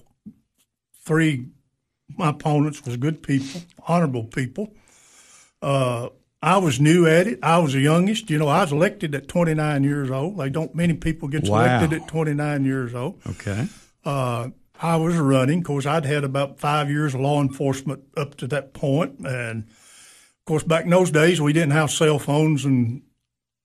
three. 1.04 1.48
My 2.16 2.30
opponents 2.30 2.82
was 2.86 2.96
good 2.96 3.22
people, 3.22 3.60
honorable 3.86 4.24
people 4.24 4.72
uh, 5.62 6.08
I 6.42 6.58
was 6.58 6.80
new 6.80 7.06
at 7.06 7.26
it. 7.26 7.38
I 7.42 7.58
was 7.58 7.74
the 7.74 7.80
youngest. 7.80 8.30
You 8.30 8.38
know, 8.38 8.48
I 8.48 8.62
was 8.62 8.72
elected 8.72 9.14
at 9.14 9.28
29 9.28 9.84
years 9.84 10.10
old. 10.10 10.38
They 10.38 10.48
don't 10.48 10.74
many 10.74 10.94
people 10.94 11.28
get 11.28 11.48
wow. 11.48 11.60
elected 11.60 12.00
at 12.00 12.08
29 12.08 12.64
years 12.64 12.94
old. 12.94 13.20
Okay. 13.26 13.66
Uh, 14.04 14.50
I 14.80 14.96
was 14.96 15.16
running. 15.16 15.58
Of 15.58 15.64
course, 15.64 15.84
I'd 15.84 16.06
had 16.06 16.24
about 16.24 16.58
five 16.58 16.90
years 16.90 17.14
of 17.14 17.20
law 17.20 17.42
enforcement 17.42 18.02
up 18.16 18.36
to 18.36 18.46
that 18.48 18.72
point, 18.72 19.18
and 19.20 19.64
of 19.64 20.44
course, 20.46 20.62
back 20.62 20.84
in 20.84 20.90
those 20.90 21.10
days, 21.10 21.40
we 21.40 21.52
didn't 21.52 21.72
have 21.72 21.90
cell 21.90 22.18
phones 22.18 22.64
and 22.64 23.02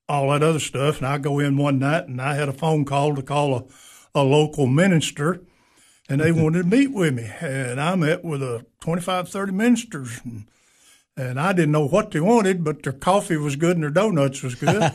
all 0.10 0.30
that 0.32 0.44
other 0.44 0.60
stuff. 0.60 0.98
And 0.98 1.08
I 1.08 1.18
go 1.18 1.40
in 1.40 1.56
one 1.56 1.80
night, 1.80 2.08
and 2.08 2.22
I 2.22 2.36
had 2.36 2.50
a 2.50 2.54
phone 2.54 2.84
call 2.84 3.16
to 3.16 3.22
call 3.22 3.56
a, 3.56 3.64
a 4.14 4.24
local 4.24 4.68
minister, 4.68 5.42
and 6.10 6.20
they 6.20 6.34
wanted 6.34 6.64
to 6.64 6.76
meet 6.78 6.92
with 6.92 7.14
me. 7.14 7.32
And 7.40 7.80
I 7.80 7.96
met 7.96 8.26
with 8.26 8.44
a 8.44 8.66
25, 8.82 9.30
30 9.30 9.52
ministers. 9.54 10.20
And, 10.26 10.48
and 11.18 11.40
I 11.40 11.54
didn't 11.54 11.72
know 11.72 11.88
what 11.88 12.12
they 12.12 12.20
wanted, 12.20 12.64
but 12.64 12.84
their 12.84 12.94
coffee 12.94 13.38
was 13.38 13.56
good 13.56 13.78
and 13.78 13.84
their 13.84 13.90
donuts 13.90 14.44
was 14.44 14.56
good. 14.56 14.76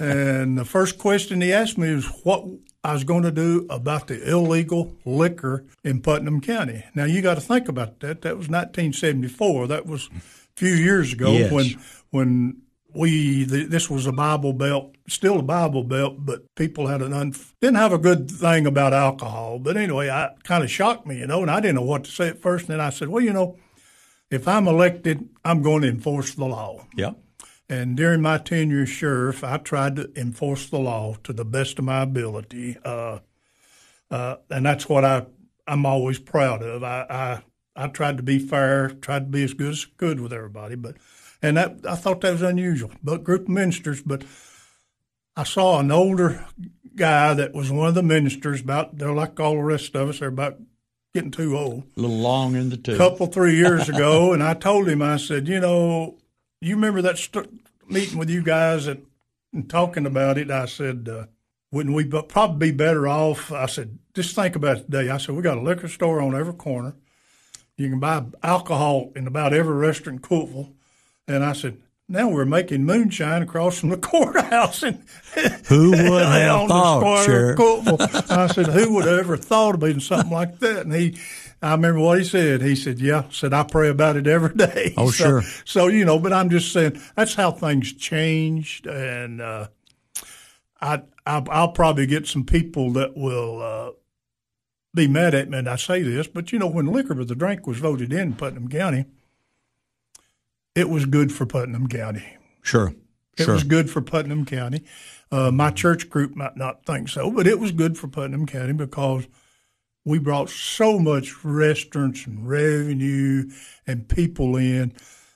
and 0.00 0.58
the 0.58 0.64
first 0.64 0.98
question 0.98 1.40
he 1.40 1.52
asked 1.52 1.78
me 1.78 1.94
was 1.94 2.06
what 2.24 2.44
I 2.82 2.92
was 2.92 3.04
going 3.04 3.22
to 3.22 3.30
do 3.30 3.66
about 3.70 4.08
the 4.08 4.28
illegal 4.28 4.96
liquor 5.04 5.64
in 5.84 6.00
Putnam 6.00 6.40
County. 6.40 6.84
Now 6.94 7.04
you 7.04 7.22
got 7.22 7.34
to 7.34 7.40
think 7.40 7.68
about 7.68 8.00
that. 8.00 8.22
That 8.22 8.36
was 8.36 8.48
1974. 8.48 9.68
That 9.68 9.86
was 9.86 10.08
a 10.12 10.20
few 10.56 10.74
years 10.74 11.12
ago 11.12 11.32
yes. 11.32 11.52
when 11.52 11.66
when 12.10 12.62
we 12.92 13.44
this 13.44 13.88
was 13.88 14.06
a 14.06 14.12
Bible 14.12 14.52
Belt, 14.52 14.96
still 15.06 15.38
a 15.38 15.42
Bible 15.42 15.84
Belt, 15.84 16.16
but 16.18 16.52
people 16.56 16.88
had 16.88 17.02
an 17.02 17.12
un, 17.12 17.32
didn't 17.60 17.76
have 17.76 17.92
a 17.92 17.98
good 17.98 18.28
thing 18.28 18.66
about 18.66 18.92
alcohol. 18.92 19.60
But 19.60 19.76
anyway, 19.76 20.10
I 20.10 20.30
kind 20.42 20.64
of 20.64 20.70
shocked 20.70 21.06
me, 21.06 21.18
you 21.18 21.28
know, 21.28 21.42
and 21.42 21.50
I 21.50 21.60
didn't 21.60 21.76
know 21.76 21.82
what 21.82 22.04
to 22.04 22.10
say 22.10 22.28
at 22.28 22.42
first. 22.42 22.68
And 22.68 22.72
then 22.72 22.80
I 22.80 22.90
said, 22.90 23.08
well, 23.08 23.22
you 23.22 23.32
know 23.32 23.56
if 24.30 24.46
I'm 24.46 24.68
elected, 24.68 25.28
I'm 25.44 25.62
going 25.62 25.82
to 25.82 25.88
enforce 25.88 26.34
the 26.34 26.46
law. 26.46 26.86
Yeah. 26.94 27.12
And 27.68 27.96
during 27.96 28.20
my 28.20 28.38
tenure 28.38 28.82
as 28.82 28.88
sheriff, 28.88 29.44
I 29.44 29.56
tried 29.58 29.96
to 29.96 30.10
enforce 30.16 30.68
the 30.68 30.78
law 30.78 31.16
to 31.24 31.32
the 31.32 31.44
best 31.44 31.78
of 31.78 31.84
my 31.84 32.02
ability. 32.02 32.76
Uh, 32.84 33.20
uh, 34.10 34.36
and 34.50 34.66
that's 34.66 34.88
what 34.88 35.04
I, 35.04 35.26
I'm 35.66 35.86
always 35.86 36.18
proud 36.18 36.62
of. 36.62 36.82
I, 36.82 37.06
I, 37.76 37.84
I 37.84 37.88
tried 37.88 38.16
to 38.16 38.22
be 38.24 38.38
fair, 38.40 38.90
tried 38.90 39.20
to 39.20 39.30
be 39.30 39.44
as 39.44 39.54
good 39.54 39.72
as 39.72 39.86
I 39.88 39.92
could 39.96 40.20
with 40.20 40.32
everybody. 40.32 40.74
But, 40.74 40.96
and 41.42 41.56
that, 41.56 41.78
I 41.88 41.94
thought 41.94 42.20
that 42.22 42.32
was 42.32 42.42
unusual. 42.42 42.90
But 43.04 43.22
group 43.22 43.42
of 43.42 43.48
ministers, 43.48 44.02
but 44.02 44.24
I 45.36 45.44
saw 45.44 45.78
an 45.78 45.92
older 45.92 46.44
guy 46.96 47.34
that 47.34 47.54
was 47.54 47.70
one 47.70 47.88
of 47.88 47.94
the 47.94 48.02
ministers, 48.02 48.62
about, 48.62 48.98
they're 48.98 49.12
like 49.12 49.38
all 49.38 49.54
the 49.54 49.62
rest 49.62 49.94
of 49.94 50.08
us, 50.08 50.18
they're 50.18 50.28
about 50.28 50.58
getting 51.14 51.30
too 51.30 51.56
old. 51.56 51.84
A 51.96 52.00
little 52.00 52.18
long 52.18 52.54
in 52.54 52.70
the 52.70 52.76
tooth. 52.76 52.96
A 52.96 52.98
couple 52.98 53.26
three 53.26 53.56
years 53.56 53.88
ago, 53.88 54.32
and 54.32 54.42
I 54.42 54.54
told 54.54 54.88
him, 54.88 55.02
I 55.02 55.16
said, 55.16 55.48
you 55.48 55.60
know, 55.60 56.18
you 56.60 56.74
remember 56.74 57.02
that 57.02 57.18
st- 57.18 57.60
meeting 57.88 58.18
with 58.18 58.30
you 58.30 58.42
guys 58.42 58.86
at, 58.86 58.98
and 59.52 59.68
talking 59.68 60.06
about 60.06 60.38
it? 60.38 60.50
I 60.50 60.66
said, 60.66 61.08
uh, 61.10 61.26
wouldn't 61.72 61.94
we 61.94 62.04
probably 62.04 62.70
be 62.70 62.76
better 62.76 63.08
off? 63.08 63.52
I 63.52 63.66
said, 63.66 63.98
just 64.14 64.34
think 64.34 64.56
about 64.56 64.78
it 64.78 64.84
today. 64.84 65.10
I 65.10 65.18
said, 65.18 65.34
we 65.34 65.42
got 65.42 65.58
a 65.58 65.62
liquor 65.62 65.88
store 65.88 66.20
on 66.20 66.34
every 66.34 66.54
corner. 66.54 66.94
You 67.76 67.88
can 67.88 68.00
buy 68.00 68.24
alcohol 68.42 69.12
in 69.16 69.26
about 69.26 69.54
every 69.54 69.74
restaurant 69.74 70.20
in 70.20 70.22
Cookeville. 70.22 70.72
And 71.26 71.44
I 71.44 71.52
said, 71.52 71.78
now 72.10 72.28
we're 72.28 72.44
making 72.44 72.84
moonshine 72.84 73.42
across 73.42 73.78
from 73.78 73.90
the 73.90 73.96
courthouse. 73.98 74.82
And 74.82 75.02
who 75.68 75.90
would 75.92 76.02
have 76.26 76.68
thought, 76.68 77.24
Sheriff? 77.24 77.58
I 78.30 78.48
said, 78.48 78.66
who 78.66 78.94
would 78.94 79.06
have 79.06 79.20
ever 79.20 79.36
thought 79.36 79.76
of 79.76 79.80
doing 79.80 80.00
something 80.00 80.32
like 80.32 80.58
that? 80.58 80.80
And 80.80 80.92
he, 80.92 81.16
I 81.62 81.72
remember 81.72 82.00
what 82.00 82.18
he 82.18 82.24
said. 82.24 82.62
He 82.62 82.74
said, 82.74 82.98
yeah, 82.98 83.24
said, 83.30 83.52
I 83.52 83.62
pray 83.62 83.88
about 83.88 84.16
it 84.16 84.26
every 84.26 84.54
day. 84.54 84.92
Oh, 84.96 85.10
so, 85.10 85.24
sure. 85.24 85.42
So, 85.64 85.86
you 85.86 86.04
know, 86.04 86.18
but 86.18 86.32
I'm 86.32 86.50
just 86.50 86.72
saying 86.72 87.00
that's 87.14 87.34
how 87.34 87.52
things 87.52 87.92
changed. 87.92 88.86
And, 88.86 89.40
uh, 89.40 89.68
I, 90.80 91.02
I, 91.24 91.44
I'll 91.48 91.72
probably 91.72 92.06
get 92.06 92.26
some 92.26 92.44
people 92.44 92.92
that 92.94 93.16
will, 93.16 93.62
uh, 93.62 93.90
be 94.92 95.06
mad 95.06 95.36
at 95.36 95.48
me 95.48 95.58
and 95.58 95.68
I 95.68 95.76
say 95.76 96.02
this, 96.02 96.26
but 96.26 96.50
you 96.50 96.58
know, 96.58 96.66
when 96.66 96.86
liquor 96.86 97.14
with 97.14 97.28
the 97.28 97.36
drink 97.36 97.64
was 97.64 97.78
voted 97.78 98.12
in 98.12 98.32
Putnam 98.32 98.68
County, 98.68 99.04
it 100.74 100.88
was 100.88 101.06
good 101.06 101.32
for 101.32 101.46
Putnam 101.46 101.88
County. 101.88 102.24
Sure. 102.62 102.94
It 103.36 103.44
sure. 103.44 103.54
was 103.54 103.64
good 103.64 103.90
for 103.90 104.00
Putnam 104.00 104.44
County. 104.44 104.84
Uh, 105.30 105.50
my 105.50 105.70
church 105.70 106.10
group 106.10 106.34
might 106.34 106.56
not 106.56 106.84
think 106.84 107.08
so, 107.08 107.30
but 107.30 107.46
it 107.46 107.58
was 107.58 107.72
good 107.72 107.96
for 107.96 108.08
Putnam 108.08 108.46
County 108.46 108.72
because 108.72 109.28
we 110.04 110.18
brought 110.18 110.50
so 110.50 110.98
much 110.98 111.44
restaurants 111.44 112.26
and 112.26 112.48
revenue 112.48 113.50
and 113.86 114.08
people 114.08 114.56
in, 114.56 114.92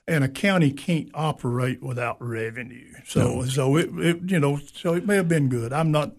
and 0.07 0.25
a 0.25 0.29
county 0.29 0.71
can't 0.71 1.11
operate 1.14 1.83
without 1.83 2.17
revenue. 2.21 2.93
So, 3.07 3.37
no. 3.37 3.45
so 3.47 3.76
it, 3.76 3.91
it, 3.99 4.31
you 4.31 4.41
know, 4.41 4.59
so 4.75 4.95
it 4.95 5.07
may 5.07 5.17
have 5.17 5.29
been 5.29 5.49
good. 5.49 5.73
I'm 5.73 5.91
not. 5.91 6.12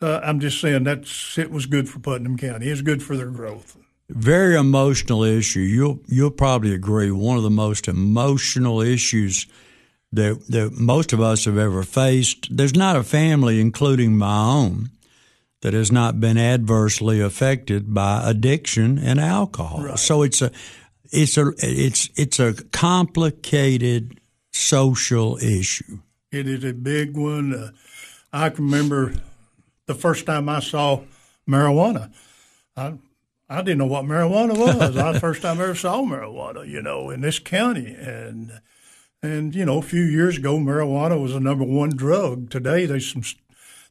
Uh, 0.00 0.20
I'm 0.22 0.40
just 0.40 0.60
saying 0.60 0.84
that's 0.84 1.38
it 1.38 1.50
was 1.50 1.64
good 1.66 1.88
for 1.88 2.00
Putnam 2.00 2.36
County. 2.36 2.68
It's 2.68 2.82
good 2.82 3.02
for 3.02 3.16
their 3.16 3.30
growth 3.30 3.78
very 4.08 4.56
emotional 4.56 5.22
issue. 5.22 5.60
You'll 5.60 6.00
you'll 6.06 6.30
probably 6.30 6.74
agree. 6.74 7.10
One 7.10 7.36
of 7.36 7.42
the 7.42 7.50
most 7.50 7.88
emotional 7.88 8.80
issues 8.80 9.46
that 10.12 10.46
that 10.48 10.72
most 10.72 11.12
of 11.12 11.20
us 11.20 11.44
have 11.44 11.58
ever 11.58 11.82
faced. 11.82 12.54
There's 12.56 12.74
not 12.74 12.96
a 12.96 13.02
family, 13.02 13.60
including 13.60 14.16
my 14.16 14.44
own, 14.44 14.90
that 15.62 15.74
has 15.74 15.90
not 15.90 16.20
been 16.20 16.38
adversely 16.38 17.20
affected 17.20 17.92
by 17.92 18.22
addiction 18.28 18.98
and 18.98 19.18
alcohol. 19.18 19.82
Right. 19.82 19.98
So 19.98 20.22
it's 20.22 20.42
a 20.42 20.50
it's 21.10 21.36
a 21.36 21.52
it's 21.58 22.08
it's 22.16 22.38
a 22.38 22.54
complicated 22.72 24.20
social 24.52 25.38
issue. 25.38 25.98
It 26.32 26.46
is 26.48 26.64
a 26.64 26.72
big 26.72 27.16
one. 27.16 27.54
Uh, 27.54 27.70
I 28.32 28.50
can 28.50 28.64
remember 28.64 29.14
the 29.86 29.94
first 29.94 30.26
time 30.26 30.48
I 30.48 30.60
saw 30.60 31.02
marijuana. 31.48 32.12
I 32.76 32.94
I 33.48 33.62
didn't 33.62 33.78
know 33.78 33.86
what 33.86 34.04
marijuana 34.04 34.56
was. 34.58 34.94
the 34.94 35.20
first 35.20 35.42
time 35.42 35.60
I 35.60 35.64
ever 35.64 35.74
saw 35.74 36.02
marijuana, 36.02 36.68
you 36.68 36.82
know, 36.82 37.10
in 37.10 37.20
this 37.20 37.38
county. 37.38 37.94
And 37.94 38.60
and 39.22 39.54
you 39.54 39.64
know, 39.64 39.78
a 39.78 39.82
few 39.82 40.02
years 40.02 40.38
ago, 40.38 40.58
marijuana 40.58 41.20
was 41.20 41.32
the 41.32 41.40
number 41.40 41.64
one 41.64 41.90
drug. 41.90 42.50
Today, 42.50 42.86
there's 42.86 43.10
some 43.12 43.22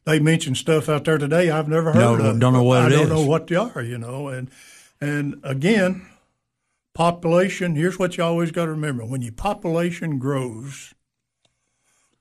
they 0.04 0.20
mention 0.20 0.54
stuff 0.54 0.88
out 0.88 1.04
there 1.04 1.18
today 1.18 1.50
I've 1.50 1.68
never 1.68 1.92
heard 1.92 2.20
no, 2.20 2.30
of. 2.30 2.38
Don't 2.38 2.52
know 2.52 2.62
what 2.62 2.82
I 2.82 2.86
it 2.86 2.90
don't 2.90 3.02
is. 3.02 3.08
know 3.10 3.26
what 3.26 3.48
they 3.48 3.56
are, 3.56 3.82
you 3.82 3.98
know. 3.98 4.28
And 4.28 4.50
and 5.00 5.40
again, 5.42 6.06
population. 6.94 7.74
Here's 7.74 7.98
what 7.98 8.16
you 8.16 8.24
always 8.24 8.52
got 8.52 8.66
to 8.66 8.70
remember: 8.70 9.04
when 9.04 9.22
your 9.22 9.32
population 9.32 10.18
grows, 10.18 10.94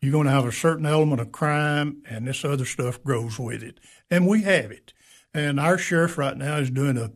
you're 0.02 0.12
going 0.12 0.26
to 0.26 0.32
have 0.32 0.46
a 0.46 0.52
certain 0.52 0.86
element 0.86 1.22
of 1.22 1.32
crime, 1.32 2.02
and 2.10 2.28
this 2.28 2.44
other 2.44 2.66
stuff 2.66 3.04
grows 3.04 3.38
with 3.38 3.62
it. 3.62 3.80
And 4.10 4.26
we 4.28 4.42
have 4.44 4.72
it. 4.72 4.94
And 5.34 5.60
our 5.60 5.78
sheriff 5.78 6.18
right 6.18 6.38
now 6.38 6.58
is 6.58 6.72
doing 6.72 6.98
a 6.98 7.12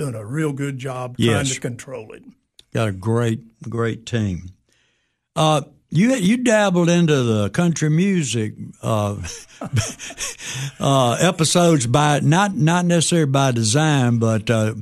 doing 0.00 0.14
a 0.14 0.24
real 0.24 0.52
good 0.52 0.78
job 0.78 1.14
yes. 1.18 1.32
trying 1.32 1.54
to 1.54 1.60
control 1.60 2.12
it. 2.14 2.22
Got 2.72 2.88
a 2.88 2.92
great, 2.92 3.60
great 3.68 4.06
team. 4.06 4.52
Uh, 5.36 5.62
you 5.90 6.14
you 6.14 6.38
dabbled 6.38 6.88
into 6.88 7.22
the 7.22 7.50
country 7.50 7.90
music 7.90 8.54
uh, 8.82 9.16
uh, 10.80 11.18
episodes 11.20 11.86
by 11.86 12.20
not 12.20 12.56
not 12.56 12.86
necessarily 12.86 13.30
by 13.30 13.50
design, 13.50 14.18
but 14.18 14.48
uh, 14.48 14.74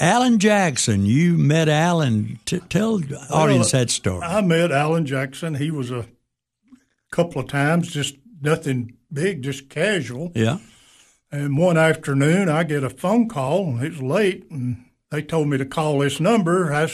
Alan 0.00 0.38
Jackson. 0.38 1.04
You 1.04 1.36
met 1.36 1.68
Alan. 1.68 2.38
T- 2.46 2.60
tell 2.70 2.98
the 2.98 3.18
audience 3.30 3.72
well, 3.72 3.82
that 3.82 3.90
story. 3.90 4.22
I 4.22 4.40
met 4.40 4.70
Alan 4.72 5.04
Jackson. 5.04 5.54
He 5.54 5.70
was 5.70 5.90
a 5.90 6.06
couple 7.10 7.42
of 7.42 7.48
times, 7.48 7.92
just 7.92 8.16
nothing 8.40 8.96
big, 9.12 9.42
just 9.42 9.68
casual. 9.68 10.32
Yeah. 10.34 10.58
And 11.32 11.56
one 11.56 11.78
afternoon, 11.78 12.50
I 12.50 12.62
get 12.62 12.84
a 12.84 12.90
phone 12.90 13.26
call, 13.26 13.64
and 13.64 13.82
it 13.82 13.92
was 13.92 14.02
late, 14.02 14.50
and 14.50 14.84
they 15.10 15.22
told 15.22 15.48
me 15.48 15.56
to 15.56 15.64
call 15.64 16.00
this 16.00 16.20
number. 16.20 16.70
I, 16.74 16.92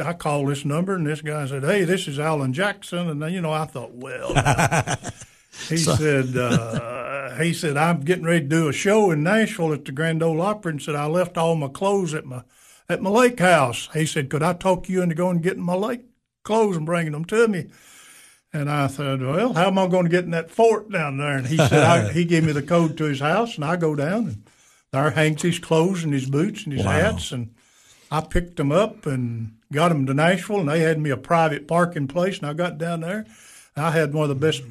I 0.00 0.12
called 0.12 0.48
this 0.48 0.64
number, 0.64 0.94
and 0.94 1.04
this 1.04 1.22
guy 1.22 1.44
said, 1.46 1.64
"Hey, 1.64 1.82
this 1.82 2.06
is 2.06 2.16
Alan 2.20 2.52
Jackson." 2.52 3.08
And 3.08 3.20
then, 3.20 3.32
you 3.32 3.40
know, 3.40 3.52
I 3.52 3.64
thought, 3.64 3.92
well, 3.92 4.28
he 5.68 5.76
so. 5.76 5.96
said, 5.96 6.36
uh, 6.36 7.34
he 7.34 7.52
said, 7.52 7.76
I'm 7.76 8.02
getting 8.02 8.24
ready 8.24 8.42
to 8.42 8.48
do 8.48 8.68
a 8.68 8.72
show 8.72 9.10
in 9.10 9.24
Nashville 9.24 9.72
at 9.72 9.84
the 9.84 9.90
Grand 9.90 10.22
Ole 10.22 10.40
Opry, 10.40 10.70
and 10.70 10.80
said 10.80 10.94
I 10.94 11.06
left 11.06 11.36
all 11.36 11.56
my 11.56 11.66
clothes 11.66 12.14
at 12.14 12.24
my 12.24 12.44
at 12.88 13.02
my 13.02 13.10
lake 13.10 13.40
house. 13.40 13.88
He 13.92 14.06
said, 14.06 14.30
could 14.30 14.42
I 14.44 14.52
talk 14.52 14.88
you 14.88 15.02
into 15.02 15.16
going 15.16 15.36
and 15.38 15.42
getting 15.42 15.64
my 15.64 15.74
lake 15.74 16.02
clothes 16.44 16.76
and 16.76 16.86
bringing 16.86 17.12
them 17.12 17.24
to 17.24 17.48
me? 17.48 17.66
And 18.52 18.68
I 18.68 18.88
said, 18.88 19.22
well, 19.22 19.52
how 19.52 19.68
am 19.68 19.78
I 19.78 19.86
going 19.86 20.04
to 20.04 20.10
get 20.10 20.24
in 20.24 20.32
that 20.32 20.50
fort 20.50 20.90
down 20.90 21.18
there? 21.18 21.36
And 21.36 21.46
he 21.46 21.56
said, 21.56 21.72
I, 21.72 22.12
he 22.12 22.24
gave 22.24 22.44
me 22.44 22.52
the 22.52 22.62
code 22.62 22.98
to 22.98 23.04
his 23.04 23.20
house, 23.20 23.54
and 23.54 23.64
I 23.64 23.76
go 23.76 23.94
down, 23.94 24.26
and 24.26 24.42
there 24.92 25.10
hangs 25.10 25.42
his 25.42 25.58
clothes 25.60 26.02
and 26.02 26.12
his 26.12 26.28
boots 26.28 26.64
and 26.64 26.72
his 26.72 26.84
wow. 26.84 26.92
hats, 26.92 27.30
and 27.30 27.54
I 28.10 28.20
picked 28.22 28.56
them 28.56 28.72
up 28.72 29.06
and 29.06 29.56
got 29.72 29.90
them 29.90 30.04
to 30.06 30.14
Nashville, 30.14 30.60
and 30.60 30.68
they 30.68 30.80
had 30.80 30.98
me 30.98 31.10
a 31.10 31.16
private 31.16 31.68
parking 31.68 32.08
place, 32.08 32.38
and 32.38 32.46
I 32.46 32.54
got 32.54 32.76
down 32.76 33.00
there. 33.00 33.26
I 33.76 33.92
had 33.92 34.12
one 34.12 34.24
of 34.24 34.28
the 34.28 34.46
best 34.46 34.62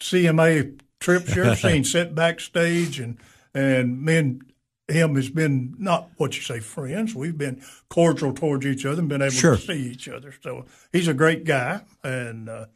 CMA 0.00 0.78
trips 1.00 1.34
you 1.34 1.44
ever 1.44 1.56
seen. 1.56 1.84
set 1.84 2.14
backstage, 2.14 3.00
and 3.00 3.16
and 3.54 4.02
me 4.02 4.16
and 4.16 4.52
him 4.88 5.14
has 5.16 5.30
been 5.30 5.74
not 5.78 6.10
what 6.16 6.36
you 6.36 6.42
say 6.42 6.60
friends. 6.60 7.14
We've 7.14 7.36
been 7.36 7.62
cordial 7.88 8.32
towards 8.32 8.66
each 8.66 8.84
other 8.84 9.00
and 9.00 9.08
been 9.08 9.22
able 9.22 9.32
sure. 9.32 9.56
to 9.56 9.62
see 9.62 9.90
each 9.90 10.08
other. 10.08 10.34
So 10.42 10.66
he's 10.92 11.08
a 11.08 11.14
great 11.14 11.44
guy, 11.44 11.82
and 12.02 12.48
uh, 12.48 12.66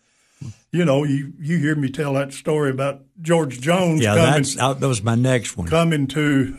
you 0.70 0.84
know, 0.84 1.04
you 1.04 1.32
you 1.38 1.58
hear 1.58 1.74
me 1.74 1.90
tell 1.90 2.14
that 2.14 2.32
story 2.32 2.70
about 2.70 3.02
George 3.20 3.60
Jones. 3.60 4.02
Yeah, 4.02 4.14
coming, 4.14 4.32
that's 4.32 4.54
that 4.54 4.80
was 4.80 5.02
my 5.02 5.16
next 5.16 5.56
one. 5.56 5.68
Coming 5.68 6.06
to 6.08 6.56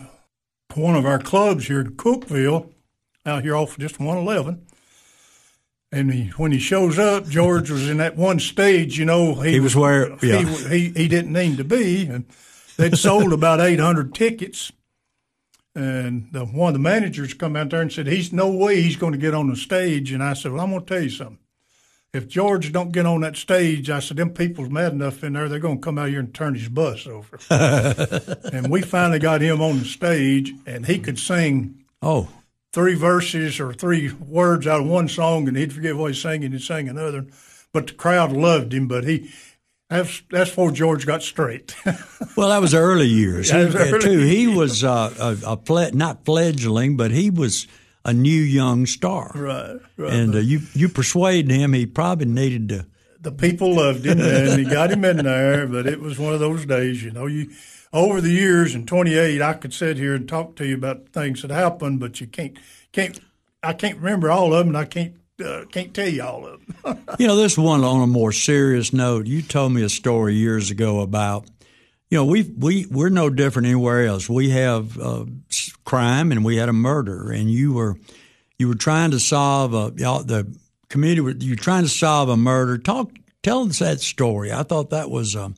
one 0.75 0.95
of 0.95 1.05
our 1.05 1.19
clubs 1.19 1.67
here 1.67 1.81
in 1.81 1.95
Cookeville, 1.95 2.69
out 3.25 3.43
here 3.43 3.55
off 3.55 3.77
just 3.77 3.99
one 3.99 4.17
eleven. 4.17 4.65
And 5.91 6.13
he, 6.13 6.25
when 6.37 6.51
he 6.51 6.59
shows 6.59 6.99
up, 6.99 7.27
George 7.27 7.71
was 7.71 7.89
in 7.89 7.97
that 7.97 8.15
one 8.15 8.39
stage. 8.39 8.99
You 8.99 9.05
know, 9.05 9.33
he, 9.41 9.53
he 9.53 9.59
was 9.59 9.75
where 9.75 10.15
yeah. 10.23 10.43
he, 10.43 10.67
he 10.67 10.89
he 10.89 11.07
didn't 11.07 11.33
need 11.33 11.57
to 11.57 11.63
be, 11.63 12.05
and 12.05 12.25
they'd 12.77 12.95
sold 12.95 13.33
about 13.33 13.59
eight 13.59 13.79
hundred 13.79 14.13
tickets. 14.13 14.71
And 15.75 16.29
the, 16.31 16.45
one 16.45 16.69
of 16.69 16.73
the 16.73 16.79
managers 16.79 17.33
come 17.33 17.55
out 17.55 17.69
there 17.69 17.81
and 17.81 17.91
said, 17.91 18.07
"He's 18.07 18.33
no 18.33 18.49
way 18.49 18.81
he's 18.81 18.95
going 18.95 19.13
to 19.13 19.19
get 19.19 19.33
on 19.33 19.49
the 19.49 19.55
stage." 19.55 20.11
And 20.11 20.23
I 20.23 20.33
said, 20.33 20.51
"Well, 20.51 20.61
I'm 20.61 20.71
going 20.71 20.85
to 20.85 20.93
tell 20.93 21.03
you 21.03 21.09
something. 21.09 21.39
If 22.11 22.27
George 22.27 22.71
don't 22.71 22.91
get 22.91 23.05
on 23.05 23.21
that 23.21 23.35
stage, 23.35 23.87
I 23.87 23.99
said, 23.99 24.17
them 24.17 24.31
people's 24.31 24.71
mad 24.71 24.93
enough 24.93 25.23
in 25.23 25.33
there, 25.33 25.47
they're 25.47 25.59
going 25.59 25.77
to 25.77 25.83
come 25.83 25.99
out 25.99 26.09
here 26.09 26.19
and 26.19 26.33
turn 26.33 26.55
his 26.55 26.69
bus 26.69 27.05
over." 27.05 27.39
and 28.51 28.71
we 28.71 28.81
finally 28.81 29.19
got 29.19 29.41
him 29.41 29.61
on 29.61 29.79
the 29.79 29.85
stage, 29.85 30.53
and 30.65 30.85
he 30.85 30.99
could 30.99 31.19
sing. 31.19 31.83
Oh. 32.01 32.29
Three 32.71 32.93
verses 32.93 33.59
or 33.59 33.73
three 33.73 34.11
words 34.11 34.67
out 34.67 34.81
of 34.81 34.87
one 34.87 35.07
song, 35.07 35.47
and 35.47 35.57
he'd 35.57 35.73
forget 35.73 35.95
what 35.95 36.11
he's 36.13 36.21
singing. 36.21 36.51
He'd 36.51 36.61
sing 36.61 36.87
another, 36.87 37.25
but 37.73 37.87
the 37.87 37.93
crowd 37.93 38.31
loved 38.31 38.73
him. 38.73 38.87
But 38.87 39.05
he, 39.05 39.31
that's 39.89 40.21
that's 40.29 40.49
before 40.49 40.71
George 40.71 41.05
got 41.05 41.23
straight. 41.23 41.75
well, 42.37 42.49
that 42.49 42.61
was 42.61 42.73
early 42.75 43.07
years. 43.07 43.51
Was 43.51 43.75
early 43.75 43.99
too. 43.99 44.19
He 44.19 44.47
was 44.47 44.83
uh, 44.83 45.13
a, 45.19 45.53
a 45.53 45.57
ple- 45.57 45.91
not 45.93 46.25
fledgling, 46.25 46.95
but 46.95 47.11
he 47.11 47.31
was 47.31 47.67
a 48.05 48.13
new 48.13 48.41
young 48.41 48.85
star. 48.85 49.31
Right, 49.33 49.77
right. 49.97 50.13
And 50.13 50.35
uh, 50.35 50.39
you 50.39 50.61
you 50.73 50.89
persuaded 50.89 51.49
him. 51.49 51.73
He 51.73 51.87
probably 51.87 52.27
needed 52.27 52.69
to. 52.69 52.85
The 53.21 53.31
people 53.31 53.75
loved 53.75 54.05
him, 54.05 54.19
and 54.21 54.59
he 54.59 54.65
got 54.65 54.91
him 54.91 55.03
in 55.03 55.17
there. 55.17 55.67
But 55.67 55.87
it 55.87 55.99
was 55.99 56.19
one 56.19 56.33
of 56.33 56.39
those 56.39 56.65
days, 56.65 57.03
you 57.03 57.11
know. 57.11 57.25
You 57.25 57.51
over 57.91 58.21
the 58.21 58.29
years 58.29 58.75
in 58.75 58.85
28, 58.85 59.41
I 59.41 59.53
could 59.53 59.73
sit 59.73 59.97
here 59.97 60.13
and 60.13 60.29
talk 60.29 60.55
to 60.57 60.67
you 60.67 60.75
about 60.75 61.09
things 61.09 61.41
that 61.41 61.49
happened, 61.51 61.99
but 61.99 62.21
you 62.21 62.27
can't 62.27 62.57
can't. 62.91 63.19
I 63.61 63.73
can't 63.73 63.97
remember 63.97 64.31
all 64.31 64.53
of 64.53 64.59
them. 64.59 64.69
and 64.69 64.77
I 64.77 64.85
can't 64.85 65.15
uh, 65.41 65.65
can't 65.71 65.93
tell 65.93 66.07
you 66.07 66.23
all 66.23 66.45
of 66.45 66.61
them. 66.65 67.05
you 67.19 67.27
know, 67.27 67.35
this 67.35 67.57
one 67.57 67.83
on 67.83 68.01
a 68.01 68.07
more 68.07 68.31
serious 68.31 68.93
note. 68.93 69.27
You 69.27 69.41
told 69.41 69.73
me 69.73 69.83
a 69.83 69.89
story 69.89 70.35
years 70.35 70.71
ago 70.71 71.01
about 71.01 71.47
you 72.09 72.17
know, 72.17 72.25
we 72.25 72.43
we 72.57 72.85
we're 72.87 73.09
no 73.09 73.29
different 73.29 73.67
anywhere 73.67 74.05
else. 74.05 74.27
We 74.27 74.49
have 74.49 74.99
uh, 74.99 75.25
crime 75.85 76.31
and 76.31 76.43
we 76.43 76.57
had 76.57 76.69
a 76.69 76.73
murder, 76.73 77.31
and 77.31 77.51
you 77.51 77.73
were 77.73 77.97
you 78.57 78.67
were 78.67 78.75
trying 78.75 79.11
to 79.11 79.19
solve 79.19 79.73
a 79.73 79.93
you 79.95 80.03
know, 80.03 80.23
the 80.23 80.57
community. 80.89 81.45
You 81.45 81.51
were 81.51 81.61
trying 81.61 81.83
to 81.83 81.89
solve 81.89 82.29
a 82.29 82.37
murder. 82.37 82.79
Talk, 82.79 83.11
tell 83.43 83.67
us 83.67 83.79
that 83.79 84.01
story. 84.01 84.51
I 84.51 84.63
thought 84.63 84.89
that 84.89 85.11
was 85.11 85.35
a, 85.35 85.53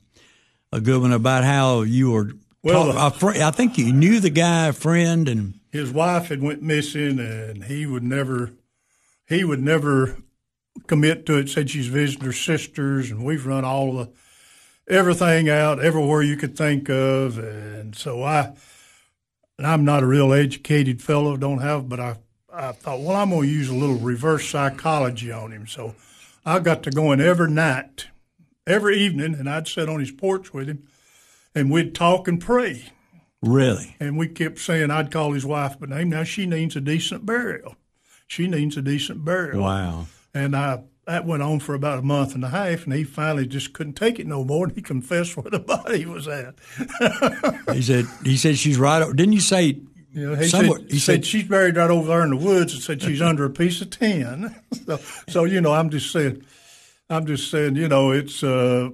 a 0.74 0.82
good 0.82 1.02
one 1.02 1.14
about 1.14 1.46
how 1.46 1.82
you 1.82 2.12
were. 2.12 2.32
Well, 2.64 2.92
talk, 2.92 3.16
fr- 3.16 3.42
I 3.42 3.52
think 3.52 3.78
you 3.78 3.94
knew 3.94 4.20
the 4.20 4.30
guy, 4.30 4.68
a 4.68 4.74
friend, 4.74 5.30
and 5.30 5.60
his 5.72 5.92
wife 5.92 6.28
had 6.28 6.42
went 6.42 6.62
missing, 6.62 7.18
and 7.18 7.64
he 7.64 7.86
would 7.86 8.04
never 8.04 8.52
he 9.32 9.44
would 9.44 9.62
never 9.62 10.18
commit 10.88 11.26
to 11.26 11.38
it. 11.38 11.50
Said 11.50 11.70
she's 11.70 11.88
visiting 11.88 12.26
her 12.26 12.34
sisters, 12.34 13.12
and 13.12 13.24
we've 13.24 13.46
run 13.46 13.66
all 13.66 13.94
the 13.94 14.12
everything 14.88 15.50
out 15.50 15.84
everywhere 15.84 16.22
you 16.22 16.36
could 16.36 16.58
think 16.58 16.90
of. 16.90 17.38
And 17.38 17.96
so 17.96 18.24
I, 18.24 18.54
and 19.58 19.66
I'm 19.66 19.86
not 19.86 20.04
a 20.04 20.08
real 20.08 20.34
educated 20.34 21.02
fellow, 21.02 21.38
don't 21.38 21.62
have, 21.62 21.88
but 21.88 22.00
I, 22.00 22.18
I 22.54 22.74
thought, 22.74 23.00
well, 23.00 23.16
I'm 23.16 23.30
going 23.30 23.44
to 23.44 23.48
use 23.48 23.70
a 23.70 23.76
little 23.76 23.96
reverse 23.96 24.50
psychology 24.50 25.32
on 25.32 25.52
him. 25.52 25.66
So 25.68 25.96
I 26.46 26.60
got 26.60 26.84
to 26.84 26.92
going 26.92 27.22
every 27.22 27.50
night, 27.50 28.08
every 28.68 28.98
evening, 29.00 29.36
and 29.36 29.50
I'd 29.50 29.68
sit 29.68 29.88
on 29.88 30.00
his 30.00 30.12
porch 30.12 30.54
with 30.54 30.68
him, 30.68 30.88
and 31.56 31.72
we'd 31.72 31.96
talk 31.96 32.28
and 32.28 32.42
pray. 32.42 32.92
Really? 33.42 33.96
And 34.00 34.18
we 34.18 34.28
kept 34.28 34.60
saying 34.60 34.92
I'd 34.92 35.12
call 35.12 35.32
his 35.32 35.46
wife 35.46 35.80
by 35.80 35.88
name. 35.88 36.10
Now 36.10 36.24
she 36.24 36.46
needs 36.46 36.76
a 36.76 36.82
decent 36.82 37.26
burial. 37.26 37.76
She 38.32 38.48
needs 38.48 38.78
a 38.78 38.82
decent 38.82 39.26
burial. 39.26 39.62
Wow. 39.62 40.08
And 40.34 40.56
I 40.56 40.84
that 41.06 41.26
went 41.26 41.44
on 41.44 41.60
for 41.60 41.76
about 41.76 42.00
a 42.00 42.02
month 42.02 42.34
and 42.34 42.46
a 42.46 42.48
half, 42.48 42.86
and 42.86 42.94
he 42.94 43.04
finally 43.04 43.46
just 43.46 43.74
couldn't 43.74 43.96
take 43.96 44.20
it 44.20 44.26
no 44.26 44.46
more, 44.46 44.68
and 44.68 44.74
he 44.74 44.82
confessed 44.94 45.36
where 45.36 45.52
the 45.52 45.60
body 45.60 46.06
was 46.06 46.30
at. 46.30 46.56
he 47.76 47.82
said, 47.82 48.06
"He 48.24 48.38
said 48.38 48.58
she's 48.58 48.78
right." 48.78 49.06
Didn't 49.06 49.34
you 49.34 49.42
say? 49.42 49.82
You 50.14 50.30
know, 50.30 50.36
he, 50.36 50.48
said, 50.48 50.66
he 50.90 51.00
said, 51.00 51.26
she's 51.26 51.44
buried 51.44 51.76
right 51.76 51.90
over 51.90 52.08
there 52.08 52.24
in 52.24 52.30
the 52.30 52.38
woods, 52.38 52.74
and 52.74 52.82
said 52.82 53.02
she's 53.02 53.22
under 53.22 53.44
a 53.44 53.50
piece 53.50 53.82
of 53.82 53.90
tin. 53.90 54.56
so, 54.86 54.98
so 55.28 55.44
you 55.44 55.60
know, 55.60 55.74
I'm 55.74 55.90
just 55.90 56.10
saying, 56.14 56.42
I'm 57.10 57.26
just 57.26 57.52
saying, 57.52 57.76
you 57.76 57.90
know, 57.90 58.12
it's 58.12 58.44
uh, 58.44 58.92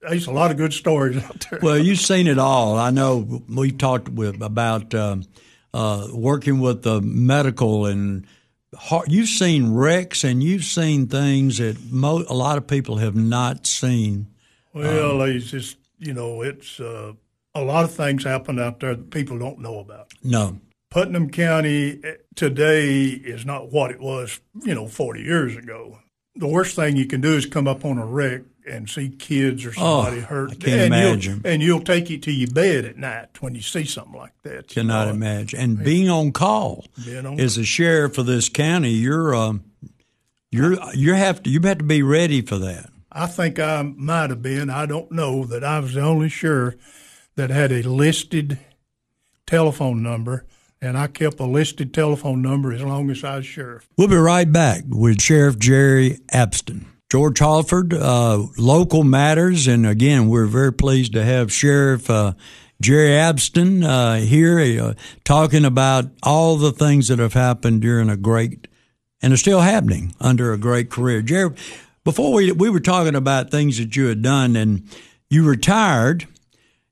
there's 0.00 0.26
a 0.26 0.32
lot 0.32 0.50
of 0.50 0.56
good 0.56 0.72
stories 0.72 1.22
out 1.22 1.46
there. 1.48 1.60
Well, 1.62 1.78
you've 1.78 2.00
seen 2.00 2.26
it 2.26 2.38
all. 2.40 2.76
I 2.78 2.90
know 2.90 3.42
we've 3.48 3.78
talked 3.78 4.08
with 4.08 4.42
about 4.42 4.92
um, 4.92 5.22
uh, 5.72 6.08
working 6.12 6.58
with 6.58 6.82
the 6.82 7.00
medical 7.00 7.86
and 7.86 8.26
you've 9.06 9.28
seen 9.28 9.74
wrecks 9.74 10.24
and 10.24 10.42
you've 10.42 10.64
seen 10.64 11.06
things 11.06 11.58
that 11.58 11.76
mo- 11.90 12.24
a 12.28 12.34
lot 12.34 12.58
of 12.58 12.66
people 12.66 12.96
have 12.96 13.14
not 13.14 13.66
seen. 13.66 14.28
Well, 14.72 15.22
um, 15.22 15.30
it's 15.30 15.50
just 15.50 15.76
you 15.98 16.14
know, 16.14 16.42
it's 16.42 16.80
uh, 16.80 17.12
a 17.54 17.62
lot 17.62 17.84
of 17.84 17.94
things 17.94 18.24
happen 18.24 18.58
out 18.58 18.80
there 18.80 18.94
that 18.94 19.10
people 19.10 19.38
don't 19.38 19.60
know 19.60 19.78
about. 19.78 20.12
No, 20.24 20.58
Putnam 20.90 21.30
County 21.30 22.00
eh, 22.04 22.14
today 22.34 23.04
is 23.06 23.46
not 23.46 23.72
what 23.72 23.90
it 23.90 24.00
was, 24.00 24.40
you 24.62 24.74
know, 24.74 24.86
40 24.86 25.22
years 25.22 25.56
ago. 25.56 25.98
The 26.34 26.48
worst 26.48 26.76
thing 26.76 26.96
you 26.96 27.06
can 27.06 27.20
do 27.20 27.34
is 27.34 27.46
come 27.46 27.68
up 27.68 27.84
on 27.84 27.98
a 27.98 28.06
wreck 28.06 28.42
and 28.66 28.88
see 28.88 29.08
kids 29.10 29.64
or 29.64 29.72
somebody 29.72 30.18
oh, 30.18 30.22
hurt. 30.22 30.50
I 30.50 30.54
can't 30.54 30.66
and 30.66 30.94
imagine. 30.94 31.40
You'll, 31.44 31.52
and 31.52 31.62
you'll 31.62 31.80
take 31.80 32.10
it 32.10 32.22
to 32.24 32.32
your 32.32 32.50
bed 32.50 32.84
at 32.84 32.96
night 32.96 33.40
when 33.40 33.54
you 33.54 33.60
see 33.60 33.84
something 33.84 34.14
like 34.14 34.34
that. 34.42 34.68
Cannot 34.68 35.06
know? 35.06 35.14
imagine. 35.14 35.60
And 35.60 35.82
being 35.82 36.08
on 36.08 36.32
call 36.32 36.86
being 37.04 37.26
on 37.26 37.40
as 37.40 37.58
a 37.58 37.64
sheriff 37.64 38.18
of 38.18 38.26
this 38.26 38.48
county, 38.48 38.90
you're 38.90 39.34
um, 39.34 39.64
you're 40.50 40.76
you 40.94 41.14
have 41.14 41.42
to 41.42 41.50
you 41.50 41.60
have 41.62 41.78
to 41.78 41.84
be 41.84 42.02
ready 42.02 42.42
for 42.42 42.58
that. 42.58 42.90
I 43.10 43.26
think 43.26 43.58
I 43.58 43.82
might 43.82 44.30
have 44.30 44.42
been. 44.42 44.70
I 44.70 44.86
don't 44.86 45.12
know 45.12 45.44
that 45.44 45.62
I 45.62 45.80
was 45.80 45.94
the 45.94 46.00
only 46.00 46.28
sheriff 46.28 47.28
that 47.36 47.50
had 47.50 47.72
a 47.72 47.82
listed 47.82 48.58
telephone 49.46 50.02
number 50.02 50.46
and 50.82 50.98
I 50.98 51.06
kept 51.06 51.38
a 51.38 51.46
listed 51.46 51.94
telephone 51.94 52.42
number 52.42 52.72
as 52.72 52.82
long 52.82 53.08
as 53.08 53.22
I 53.22 53.36
was 53.36 53.46
sheriff. 53.46 53.88
We'll 53.96 54.08
be 54.08 54.16
right 54.16 54.50
back 54.50 54.82
with 54.88 55.22
Sheriff 55.22 55.58
Jerry 55.58 56.18
Abston. 56.32 56.86
George 57.12 57.40
Halford, 57.40 57.92
uh, 57.92 58.46
local 58.56 59.04
matters, 59.04 59.66
and 59.66 59.86
again, 59.86 60.28
we're 60.28 60.46
very 60.46 60.72
pleased 60.72 61.12
to 61.12 61.22
have 61.22 61.52
Sheriff 61.52 62.08
uh, 62.08 62.32
Jerry 62.80 63.10
Abston 63.10 63.84
uh, 63.84 64.24
here 64.24 64.82
uh, 64.82 64.94
talking 65.22 65.66
about 65.66 66.06
all 66.22 66.56
the 66.56 66.72
things 66.72 67.08
that 67.08 67.18
have 67.18 67.34
happened 67.34 67.82
during 67.82 68.08
a 68.08 68.16
great 68.16 68.66
and 69.20 69.30
are 69.30 69.36
still 69.36 69.60
happening 69.60 70.14
under 70.22 70.54
a 70.54 70.56
great 70.56 70.88
career. 70.88 71.20
Jerry, 71.20 71.54
before 72.02 72.32
we 72.32 72.50
we 72.50 72.70
were 72.70 72.80
talking 72.80 73.14
about 73.14 73.50
things 73.50 73.76
that 73.76 73.94
you 73.94 74.06
had 74.06 74.22
done, 74.22 74.56
and 74.56 74.88
you 75.28 75.46
retired. 75.46 76.26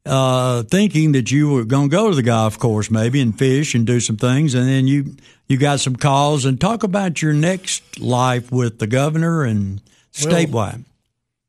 Uh, 0.04 0.62
thinking 0.64 1.12
that 1.12 1.30
you 1.30 1.50
were 1.50 1.64
going 1.64 1.90
to 1.90 1.94
go 1.96 2.08
to 2.08 2.16
the 2.16 2.22
golf 2.22 2.58
course 2.58 2.90
maybe 2.90 3.20
and 3.20 3.38
fish 3.38 3.74
and 3.74 3.86
do 3.86 4.00
some 4.00 4.16
things, 4.16 4.52
and 4.52 4.68
then 4.68 4.86
you 4.86 5.16
you 5.46 5.56
got 5.56 5.80
some 5.80 5.96
calls 5.96 6.44
and 6.44 6.60
talk 6.60 6.82
about 6.82 7.22
your 7.22 7.32
next 7.32 8.00
life 8.00 8.52
with 8.52 8.80
the 8.80 8.86
governor 8.86 9.44
and 9.44 9.80
statewide? 10.12 10.84